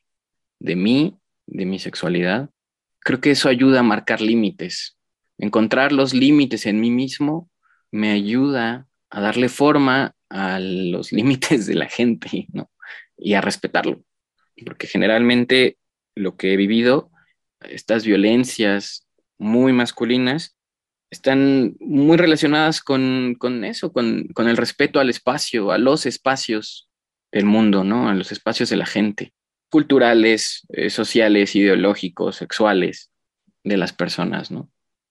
de 0.59 0.75
mí, 0.75 1.17
de 1.47 1.67
mi 1.67 1.79
sexualidad. 1.79 2.51
Creo 2.99 3.21
que 3.21 3.31
eso 3.31 3.49
ayuda 3.49 3.81
a 3.81 3.85
marcar 3.85 4.21
límites. 4.21 4.99
Encontrar 5.39 5.93
los 5.93 6.15
límites 6.15 6.67
en 6.67 6.81
mí 6.81 6.91
mismo 6.91 7.49
me 7.95 8.11
ayuda 8.11 8.89
a 9.09 9.21
darle 9.21 9.49
forma 9.49 10.17
a 10.29 10.59
los 10.59 11.13
límites 11.19 11.67
de 11.67 11.75
la 11.75 11.89
gente, 11.89 12.49
¿no? 12.53 12.71
Y 13.17 13.35
a 13.35 13.41
respetarlo. 13.41 14.03
Porque 14.67 14.89
generalmente 14.89 15.79
lo 16.17 16.37
que 16.37 16.53
he 16.53 16.57
vivido, 16.57 17.13
estas 17.61 18.05
violencias 18.05 19.07
muy 19.39 19.73
masculinas, 19.73 20.57
están 21.09 21.77
muy 21.79 22.17
relacionadas 22.17 22.81
con, 22.81 23.37
eso, 23.65 23.93
con, 23.93 24.27
el 24.37 24.57
respeto 24.57 24.99
al 24.99 25.09
espacio, 25.09 25.71
a 25.71 25.79
los 25.79 26.05
espacios 26.05 26.91
del 27.31 27.45
mundo, 27.45 27.85
¿no? 27.85 28.09
A 28.09 28.15
los 28.15 28.33
espacios 28.33 28.71
de 28.71 28.77
la 28.77 28.87
gente, 28.87 29.33
culturales, 29.71 30.67
eh, 30.71 30.91
sociales, 30.91 31.55
ideológicos, 31.55 32.37
sexuales 32.37 33.13
de 33.63 33.77
las 33.77 33.93
personas, 33.93 34.51
¿no? 34.51 34.69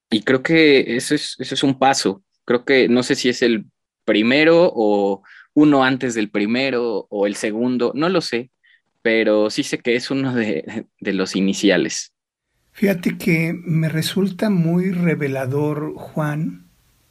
Y 0.10 0.24
creo 0.24 0.44
que 0.44 0.98
eso 0.98 1.16
es, 1.16 1.38
eso 1.40 1.56
es 1.56 1.64
un 1.64 1.80
paso. 1.80 2.24
Creo 2.46 2.66
que 2.66 2.88
no 2.90 3.04
sé 3.04 3.16
si 3.16 3.30
es 3.30 3.42
el 3.42 3.66
primero 4.06 4.72
o 4.74 5.24
uno 5.54 5.84
antes 5.84 6.14
del 6.14 6.30
primero 6.30 7.08
o 7.10 7.28
el 7.28 7.36
segundo, 7.36 7.92
no 7.96 8.10
lo 8.10 8.22
sé, 8.22 8.50
pero 9.02 9.50
sí 9.50 9.64
sé 9.64 9.80
que 9.80 9.96
es 9.96 10.10
uno 10.10 10.34
de, 10.34 10.88
los 11.00 11.36
iniciales. 11.36 12.14
Fíjate 12.72 13.18
que 13.18 13.54
me 13.54 13.90
resulta 13.90 14.50
muy 14.50 14.92
revelador, 14.92 15.94
Juan, 15.96 16.66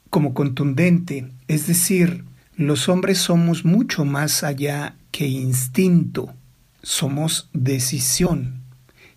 como 0.09 0.33
contundente. 0.33 1.29
Es 1.47 1.67
decir, 1.67 2.25
los 2.57 2.89
hombres 2.89 3.17
somos 3.19 3.63
mucho 3.63 4.03
más 4.03 4.43
allá 4.43 4.97
que 5.11 5.27
instinto, 5.27 6.33
somos 6.81 7.49
decisión. 7.53 8.61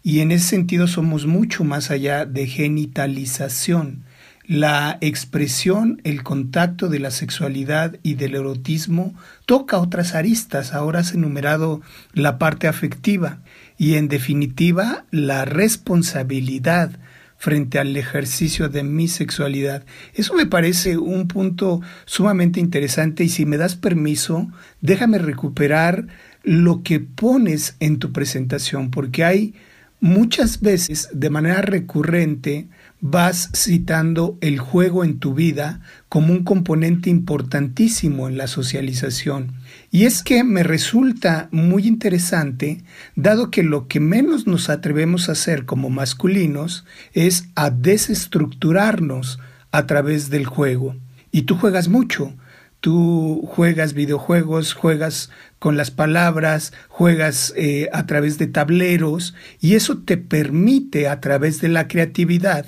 Y 0.05 0.21
en 0.21 0.31
ese 0.31 0.47
sentido 0.47 0.87
somos 0.87 1.27
mucho 1.27 1.65
más 1.65 1.91
allá 1.91 2.27
de 2.27 2.47
genitalización. 2.47 4.05
La 4.47 4.99
expresión, 5.01 6.01
el 6.05 6.23
contacto 6.23 6.89
de 6.89 7.01
la 7.01 7.11
sexualidad 7.11 7.97
y 8.03 8.15
del 8.15 8.37
erotismo 8.37 9.15
toca 9.45 9.79
otras 9.79 10.15
aristas. 10.15 10.73
Ahora 10.73 11.01
has 11.01 11.15
enumerado 11.15 11.81
la 12.13 12.39
parte 12.39 12.69
afectiva 12.69 13.41
y 13.77 13.95
en 13.95 14.09
definitiva 14.09 15.05
la 15.11 15.45
responsabilidad 15.45 16.99
frente 17.39 17.79
al 17.79 17.97
ejercicio 17.97 18.69
de 18.69 18.83
mi 18.83 19.09
sexualidad. 19.09 19.85
Eso 20.15 20.35
me 20.35 20.47
parece 20.47 20.97
un 20.97 21.29
punto 21.29 21.83
sumamente 22.05 22.61
interesante 22.61 23.25
y 23.25 23.29
si 23.29 23.47
me 23.47 23.57
das 23.59 23.75
permiso, 23.75 24.49
déjame 24.81 25.19
recuperar 25.19 26.07
lo 26.43 26.83
que 26.83 27.01
pones 27.01 27.77
en 27.81 27.99
tu 27.99 28.13
presentación, 28.13 28.91
porque 28.91 29.25
hay 29.25 29.55
muchas 30.01 30.61
veces 30.61 31.09
de 31.13 31.31
manera 31.31 31.61
recurrente 31.63 32.69
vas 33.01 33.51
citando 33.55 34.39
el 34.41 34.59
juego 34.59 35.05
en 35.05 35.19
tu 35.19 35.35
vida 35.35 35.81
como 36.09 36.33
un 36.33 36.45
componente 36.45 37.11
importantísimo 37.11 38.29
en 38.29 38.39
la 38.39 38.47
socialización. 38.47 39.55
Y 39.91 40.05
es 40.05 40.23
que 40.23 40.45
me 40.45 40.63
resulta 40.63 41.49
muy 41.51 41.87
interesante, 41.87 42.83
dado 43.15 43.51
que 43.51 43.63
lo 43.63 43.87
que 43.87 44.01
menos 44.01 44.47
nos 44.47 44.71
atrevemos 44.71 45.29
a 45.29 45.33
hacer 45.33 45.67
como 45.67 45.91
masculinos 45.91 46.85
es 47.13 47.49
a 47.55 47.71
desestructurarnos 47.71 49.39
a 49.73 49.87
través 49.87 50.31
del 50.31 50.47
juego. 50.47 50.97
Y 51.31 51.43
tú 51.43 51.57
juegas 51.57 51.89
mucho. 51.89 52.35
Tú 52.81 53.43
juegas 53.49 53.95
videojuegos, 53.95 54.75
juegas 54.75 55.31
con 55.59 55.77
las 55.77 55.91
palabras, 55.91 56.73
juegas 56.89 57.53
eh, 57.57 57.89
a 57.93 58.07
través 58.07 58.39
de 58.39 58.47
tableros 58.47 59.35
y 59.61 59.75
eso 59.75 59.99
te 59.99 60.19
permite 60.19 61.09
a 61.09 61.21
través 61.21 61.61
de 61.61 61.69
la 61.69 61.89
creatividad 61.89 62.67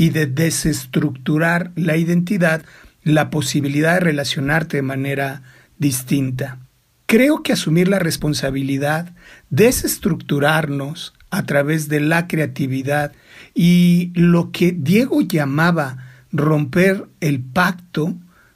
y 0.00 0.08
de 0.08 0.24
desestructurar 0.24 1.72
la 1.76 1.98
identidad 1.98 2.62
la 3.02 3.28
posibilidad 3.28 3.94
de 3.94 4.00
relacionarte 4.00 4.78
de 4.78 4.82
manera 4.82 5.42
distinta. 5.76 6.58
Creo 7.04 7.42
que 7.42 7.52
asumir 7.52 7.86
la 7.86 7.98
responsabilidad, 7.98 9.12
desestructurarnos 9.50 11.12
a 11.30 11.44
través 11.44 11.90
de 11.90 12.00
la 12.00 12.28
creatividad 12.28 13.12
y 13.54 14.10
lo 14.14 14.52
que 14.52 14.72
Diego 14.72 15.20
llamaba 15.20 15.98
romper 16.32 17.06
el 17.20 17.42
pacto, 17.42 18.14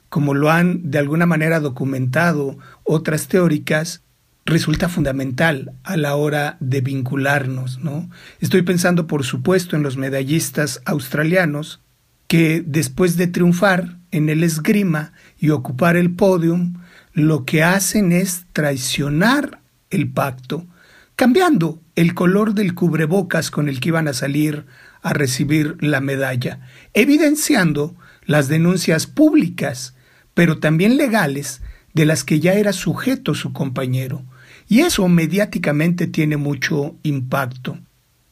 como 0.09 0.33
lo 0.33 0.49
han 0.49 0.89
de 0.89 0.97
alguna 0.97 1.27
manera 1.27 1.59
documentado 1.59 2.57
otras 2.83 3.27
teóricas, 3.27 4.01
resulta 4.45 4.89
fundamental 4.89 5.73
a 5.83 5.97
la 5.97 6.15
hora 6.15 6.57
de 6.59 6.81
vincularnos, 6.81 7.79
¿no? 7.79 8.09
Estoy 8.39 8.61
pensando, 8.61 9.07
por 9.07 9.23
supuesto, 9.23 9.75
en 9.75 9.83
los 9.83 9.97
medallistas 9.97 10.81
australianos 10.85 11.81
que 12.27 12.63
después 12.65 13.17
de 13.17 13.27
triunfar 13.27 13.97
en 14.11 14.29
el 14.29 14.43
esgrima 14.43 15.13
y 15.37 15.49
ocupar 15.49 15.97
el 15.97 16.13
podium, 16.13 16.81
lo 17.13 17.45
que 17.45 17.63
hacen 17.63 18.11
es 18.11 18.45
traicionar 18.53 19.61
el 19.89 20.11
pacto, 20.11 20.67
cambiando 21.15 21.81
el 21.95 22.13
color 22.13 22.53
del 22.53 22.75
cubrebocas 22.75 23.49
con 23.51 23.69
el 23.69 23.79
que 23.79 23.89
iban 23.89 24.07
a 24.07 24.13
salir 24.13 24.65
a 25.01 25.13
recibir 25.13 25.77
la 25.79 26.01
medalla, 26.01 26.59
evidenciando 26.93 27.95
las 28.25 28.47
denuncias 28.47 29.07
públicas 29.07 29.95
pero 30.35 30.59
también 30.59 30.97
legales, 30.97 31.61
de 31.95 32.05
las 32.05 32.23
que 32.23 32.39
ya 32.39 32.53
era 32.53 32.73
sujeto 32.73 33.33
su 33.33 33.53
compañero. 33.53 34.23
Y 34.67 34.81
eso 34.81 35.07
mediáticamente 35.07 36.07
tiene 36.07 36.37
mucho 36.37 36.95
impacto. 37.03 37.77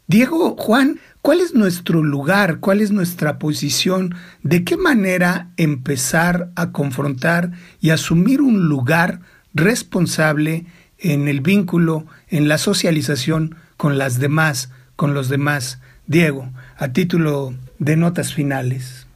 Diego, 0.07 0.55
Juan, 0.57 0.99
¿cuál 1.21 1.39
es 1.39 1.53
nuestro 1.53 2.03
lugar? 2.03 2.59
¿Cuál 2.59 2.81
es 2.81 2.91
nuestra 2.91 3.39
posición? 3.39 4.15
¿De 4.41 4.63
qué 4.63 4.75
manera 4.75 5.49
empezar 5.57 6.51
a 6.55 6.71
confrontar 6.71 7.51
y 7.79 7.91
asumir 7.91 8.41
un 8.41 8.67
lugar 8.67 9.21
responsable 9.53 10.65
en 10.97 11.27
el 11.27 11.41
vínculo, 11.41 12.05
en 12.29 12.47
la 12.47 12.57
socialización 12.57 13.55
con 13.77 13.97
las 13.97 14.19
demás, 14.19 14.71
con 14.95 15.13
los 15.13 15.29
demás? 15.29 15.79
Diego, 16.05 16.51
a 16.77 16.89
título 16.89 17.53
de 17.79 17.95
notas 17.95 18.33
finales. 18.33 19.07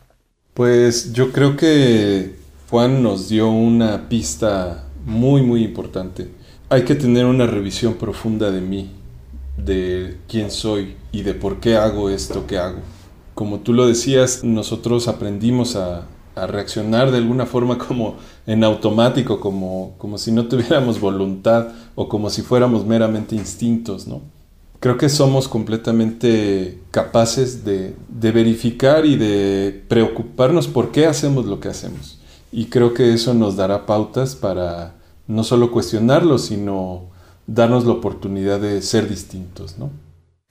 Pues 0.53 1.11
yo 1.11 1.31
creo 1.31 1.57
que 1.57 2.35
Juan 2.69 3.03
nos 3.03 3.29
dio 3.29 3.49
una 3.49 4.07
pista 4.07 4.85
muy, 5.05 5.41
muy 5.41 5.63
importante. 5.63 6.36
Hay 6.69 6.83
que 6.83 6.95
tener 6.95 7.25
una 7.25 7.47
revisión 7.47 7.93
profunda 7.93 8.51
de 8.51 8.59
mí, 8.59 8.89
de 9.55 10.17
quién 10.27 10.51
soy 10.51 10.95
y 11.13 11.21
de 11.21 11.33
por 11.33 11.61
qué 11.61 11.77
hago 11.77 12.09
esto 12.09 12.45
que 12.45 12.57
hago. 12.57 12.79
Como 13.35 13.59
tú 13.59 13.71
lo 13.73 13.87
decías, 13.87 14.43
nosotros 14.43 15.07
aprendimos 15.07 15.75
a, 15.75 16.07
reaccionar 16.35 17.09
de 17.09 17.17
alguna 17.17 17.47
forma 17.47 17.77
como 17.87 18.17
en 18.45 18.63
automático, 18.63 19.39
como, 19.39 19.95
como 19.97 20.17
si 20.17 20.31
no 20.31 20.47
tuviéramos 20.47 20.99
voluntad 20.99 21.69
o 21.95 22.09
como 22.09 22.29
si 22.29 22.43
fuéramos 22.43 22.85
meramente 22.85 23.35
instintos, 23.35 24.05
¿no? 24.05 24.21
Creo 24.79 24.97
que 24.97 25.09
somos 25.09 25.47
completamente 25.47 26.79
capaces 26.91 27.65
de, 27.65 27.95
de 28.09 28.31
verificar 28.31 29.05
y 29.05 29.15
de 29.15 29.83
preocuparnos 29.87 30.67
por 30.67 30.91
qué 30.91 31.07
hacemos 31.07 31.45
lo 31.45 31.59
que 31.59 31.69
hacemos 31.69 32.19
y 32.51 32.65
creo 32.65 32.93
que 32.93 33.13
eso 33.13 33.33
nos 33.33 33.55
dará 33.55 33.85
pautas 33.85 34.35
para 34.35 34.96
no 35.27 35.43
solo 35.43 35.71
cuestionarlo, 35.71 36.37
sino 36.37 37.09
darnos 37.47 37.85
la 37.85 37.93
oportunidad 37.93 38.59
de 38.59 38.81
ser 38.81 39.09
distintos, 39.09 39.77
¿no? 39.77 39.91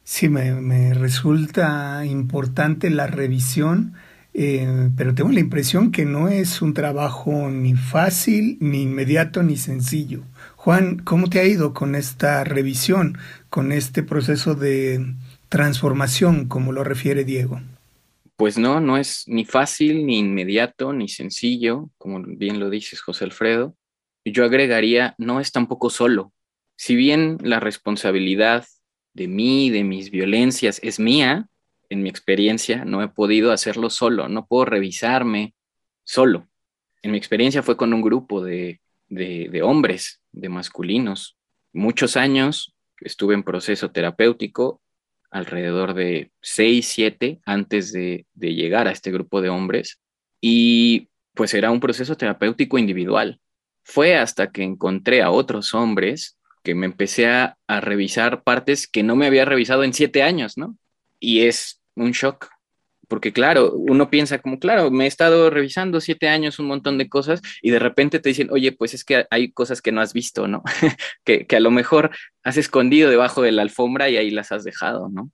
Sí, 0.03 0.29
me, 0.29 0.95
resulta 0.95 2.05
importante 2.07 2.91
la 2.91 3.09
revisión, 3.09 3.95
eh, 4.35 4.91
pero 4.97 5.15
tengo 5.15 5.33
la 5.33 5.41
impresión 5.41 5.91
que 5.91 6.05
no 6.05 6.29
es 6.29 6.63
un 6.63 6.75
trabajo 6.75 7.51
ni 7.51 7.75
fácil, 7.75 8.57
ni 8.61 8.83
inmediato, 8.83 9.43
ni 9.43 9.57
sencillo. 9.57 10.23
Juan, 10.55 10.99
¿cómo 10.99 11.29
te 11.29 11.41
ha 11.41 11.45
ido 11.45 11.75
con 11.75 11.97
esta 11.97 12.45
revisión, 12.45 13.19
con 13.51 13.73
este 13.73 14.05
proceso 14.05 14.55
de 14.55 15.15
transformación, 15.49 16.47
como 16.47 16.71
lo 16.73 16.85
refiere 16.85 17.25
Diego? 17.25 17.61
Pues 18.37 18.59
no, 18.59 18.81
no 18.81 18.99
es 18.99 19.25
ni 19.27 19.45
fácil, 19.45 20.07
ni 20.07 20.19
inmediato, 20.19 20.93
ni 20.93 21.09
sencillo, 21.09 21.91
como 21.99 22.23
bien 22.23 22.61
lo 22.61 22.71
dices, 22.71 23.01
José 23.01 23.25
Alfredo. 23.25 23.75
Yo 24.33 24.45
agregaría, 24.45 25.15
no 25.19 25.41
es 25.41 25.53
tampoco 25.53 25.91
solo. 25.91 26.33
Si 26.77 26.95
bien 26.97 27.39
la 27.43 27.61
responsabilidad 27.61 28.67
de 29.15 29.29
mí, 29.29 29.71
de 29.71 29.85
mis 29.85 30.11
violencias, 30.11 30.81
es 30.83 30.99
mía, 31.01 31.49
en 31.89 32.03
mi 32.03 32.09
experiencia, 32.09 32.85
no 32.85 33.03
he 33.03 33.09
podido 33.09 33.53
hacerlo 33.53 33.91
solo, 33.91 34.29
no 34.29 34.47
puedo 34.47 34.65
revisarme 34.65 35.55
solo. 36.05 36.49
En 37.03 37.13
mi 37.13 37.19
experiencia 37.19 37.63
fue 37.63 37.77
con 37.77 37.95
un 37.95 38.03
grupo 38.03 38.43
de, 38.43 38.81
de, 39.09 39.49
de 39.51 39.63
hombres, 39.63 40.21
de 40.33 40.49
masculinos. 40.49 41.37
Muchos 41.73 42.17
años 42.17 42.75
estuve 43.01 43.35
en 43.35 43.43
proceso 43.43 43.91
terapéutico 43.91 44.81
alrededor 45.31 45.95
de 45.95 46.31
6, 46.41 46.87
7 46.87 47.41
antes 47.45 47.93
de, 47.93 48.27
llegar 48.35 48.89
a 48.89 48.93
este 48.93 49.11
grupo 49.11 49.41
de 49.41 49.49
hombres 49.49 50.01
y 50.41 51.11
pues 51.35 51.53
era 51.55 51.71
un 51.71 51.81
proceso 51.81 52.17
terapéutico 52.17 52.79
individual. 52.79 53.41
Fue 53.89 54.17
hasta 54.17 54.51
que 54.51 54.65
encontré 54.65 55.23
a 55.23 55.31
otros 55.31 55.73
hombres 55.73 56.37
que 56.65 56.75
me 56.75 56.87
empecé 56.87 57.29
a, 57.29 57.57
revisar 57.69 58.43
partes 58.43 58.89
que 58.89 59.05
no 59.05 59.15
me 59.15 59.27
había 59.27 59.45
revisado 59.45 59.85
en 59.85 59.93
siete 59.95 60.25
años, 60.25 60.59
¿no? 60.59 60.77
Y 61.21 61.43
es 61.43 61.81
un 61.95 62.11
shock, 62.11 62.49
porque 63.07 63.33
claro, 63.33 63.73
uno 63.75 64.11
piensa 64.11 64.41
como, 64.41 64.59
claro, 64.59 64.91
me 64.91 65.05
he 65.05 65.07
estado 65.07 65.51
revisando 65.51 66.01
siete 66.01 66.27
años 66.27 66.59
un 66.59 66.67
montón 66.67 66.99
de 66.99 67.09
cosas 67.09 67.41
y 67.63 67.71
de 67.71 67.79
repente 67.79 68.19
te 68.19 68.31
dicen, 68.31 68.49
oye, 68.51 68.73
pues 68.73 68.93
es 68.93 69.05
que 69.05 69.25
hay 69.31 69.53
cosas 69.53 69.81
que 69.81 69.93
no 69.93 70.01
has 70.01 70.13
visto, 70.13 70.49
¿no? 70.49 70.65
que, 71.25 71.47
que, 71.47 71.55
a 71.55 71.61
lo 71.61 71.71
mejor 71.71 72.11
has 72.43 72.57
escondido 72.57 73.09
debajo 73.09 73.41
de 73.41 73.53
la 73.53 73.63
alfombra 73.63 74.11
y 74.11 74.17
ahí 74.17 74.33
las 74.33 74.51
has 74.51 74.65
dejado, 74.65 75.09
¿no? 75.09 75.31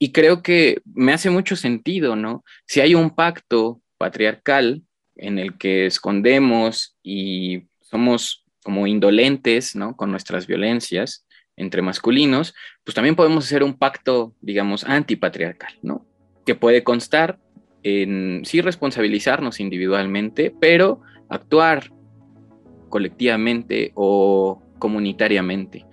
Y 0.00 0.10
creo 0.10 0.42
que 0.42 0.82
me 0.92 1.12
hace 1.12 1.30
mucho 1.30 1.54
sentido, 1.54 2.16
¿no? 2.16 2.42
Si 2.66 2.80
hay 2.80 2.96
un 2.96 3.14
pacto 3.14 3.80
patriarcal 3.96 4.82
en 5.14 5.38
el 5.38 5.56
que 5.56 5.86
escondemos 5.86 6.96
y 7.04 7.68
somos 7.92 8.44
como 8.64 8.88
indolentes, 8.88 9.76
¿no? 9.76 9.94
Con 9.96 10.10
nuestras 10.10 10.48
violencias 10.48 11.24
entre 11.56 11.82
masculinos, 11.82 12.54
pues 12.82 12.94
también 12.96 13.14
podemos 13.14 13.44
hacer 13.44 13.62
un 13.62 13.74
pacto, 13.74 14.34
digamos, 14.40 14.82
antipatriarcal, 14.84 15.74
¿no? 15.82 16.06
que 16.44 16.54
puede 16.54 16.82
constar 16.82 17.38
en 17.82 18.42
sí 18.44 18.60
responsabilizarnos 18.60 19.60
individualmente, 19.60 20.54
pero 20.60 21.00
actuar 21.28 21.92
colectivamente 22.88 23.92
o 23.94 24.62
comunitariamente, 24.78 25.86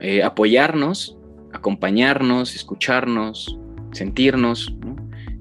eh, 0.00 0.22
apoyarnos, 0.22 1.18
acompañarnos, 1.52 2.54
escucharnos, 2.54 3.58
sentirnos 3.92 4.74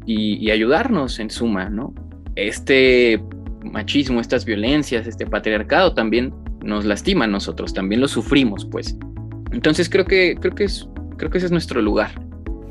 y, 0.06 0.52
ayudarnos 0.52 1.20
en 1.20 1.30
suma, 1.30 1.70
¿no? 1.70 1.94
Este 2.36 3.24
machismo, 3.64 4.20
estas 4.20 4.46
violencias, 4.46 5.08
este 5.08 5.26
patriarcado 5.26 5.94
también 5.94 6.34
nos 6.64 6.86
lastima 6.86 7.26
a 7.26 7.28
nosotros, 7.28 7.74
también 7.74 8.02
lo 8.02 8.08
sufrimos, 8.08 8.66
pues. 8.66 8.98
Entonces 9.52 9.90
creo 9.90 10.06
que, 10.06 10.36
creo 10.40 10.56
que, 10.56 10.66
es, 10.66 10.88
creo 11.18 11.30
que 11.30 11.38
ese 11.38 11.48
es 11.48 11.52
nuestro 11.52 11.82
lugar. 11.82 12.12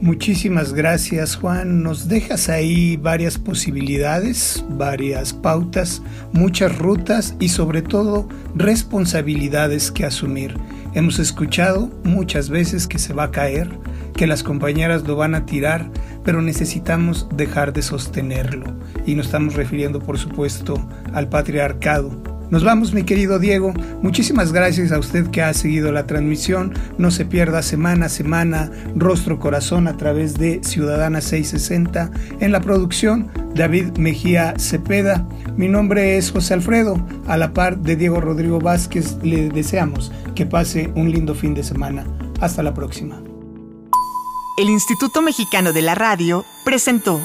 Muchísimas 0.03 0.73
gracias 0.73 1.37
Juan. 1.37 1.85
Nos 1.85 2.09
dejas 2.09 2.49
ahí 2.49 2.97
varias 2.97 3.39
posibilidades, 3.39 4.65
varias 4.71 5.33
pautas, 5.33 6.03
muchas 6.33 6.77
rutas 6.77 7.37
y 7.39 7.51
sobre 7.51 7.83
todo 7.83 8.29
responsabilidades 8.57 9.93
que 9.93 10.05
asumir. 10.05 10.57
Hemos 10.95 11.21
escuchado 11.21 11.89
muchas 12.03 12.51
veces 12.51 12.89
que 12.89 12.99
se 12.99 13.15
va 13.15 13.25
a 13.25 13.31
caer, 13.31 13.69
que 14.17 14.27
las 14.27 14.43
compañeras 14.43 15.05
lo 15.05 15.15
van 15.15 15.37
a 15.37 15.47
tirar, 15.47 15.89
pero 16.25 16.43
necesitamos 16.43 17.29
dejar 17.35 17.73
de 17.73 17.83
sostenerlo. 17.83 18.77
Y 19.07 19.15
nos 19.15 19.27
estamos 19.27 19.55
refiriendo 19.55 20.01
por 20.01 20.19
supuesto 20.19 20.75
al 21.13 21.29
patriarcado 21.29 22.33
nos 22.53 22.65
vamos, 22.65 22.93
mi 22.93 23.05
querido 23.05 23.39
Diego. 23.39 23.73
Muchísimas 24.03 24.53
gracias 24.53 24.93
a 24.93 24.99
usted 24.99 25.29
que 25.29 25.41
ha 25.41 25.55
seguido 25.55 25.91
la 25.91 26.07
transmisión. 26.07 26.75
No 26.99 27.11
se 27.11 27.25
pierda 27.25 27.63
semana 27.63 28.07
a 28.07 28.09
semana 28.11 28.71
Rostro 28.95 29.39
Corazón 29.39 29.89
a 29.89 29.97
través 29.97 30.35
de 30.35 30.61
Ciudadana 30.63 31.23
660. 31.23 32.11
En 32.41 32.53
la 32.53 32.61
producción, 32.61 33.31
David 33.55 33.97
Mejía 33.97 34.53
Cepeda. 34.59 35.27
Mi 35.57 35.69
nombre 35.69 36.19
es 36.19 36.31
José 36.31 36.53
Alfredo. 36.53 37.03
A 37.27 37.39
la 37.39 37.55
par 37.55 37.79
de 37.79 37.97
Diego 37.97 38.21
Rodrigo 38.21 38.61
Vázquez, 38.61 39.17
le 39.23 39.49
deseamos 39.49 40.13
que 40.35 40.45
pase 40.45 40.93
un 40.95 41.11
lindo 41.11 41.35
fin 41.35 41.55
de 41.55 41.65
semana. 41.65 42.05
Hasta 42.39 42.63
la 42.63 42.75
próxima. 42.75 43.32
El 44.57 44.69
Instituto 44.69 45.23
Mexicano 45.23 45.73
de 45.73 45.81
la 45.81 45.95
Radio 45.95 46.45
presentó 46.63 47.21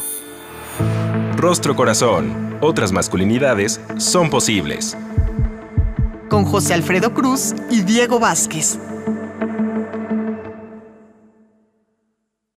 Rostro 1.36 1.76
Corazón. 1.76 2.58
Otras 2.62 2.94
masculinidades 2.94 3.82
son 3.98 4.30
posibles 4.30 4.98
con 6.30 6.46
José 6.46 6.74
Alfredo 6.74 7.14
Cruz 7.14 7.54
y 7.70 7.82
Diego 7.82 8.20
Vázquez. 8.20 8.80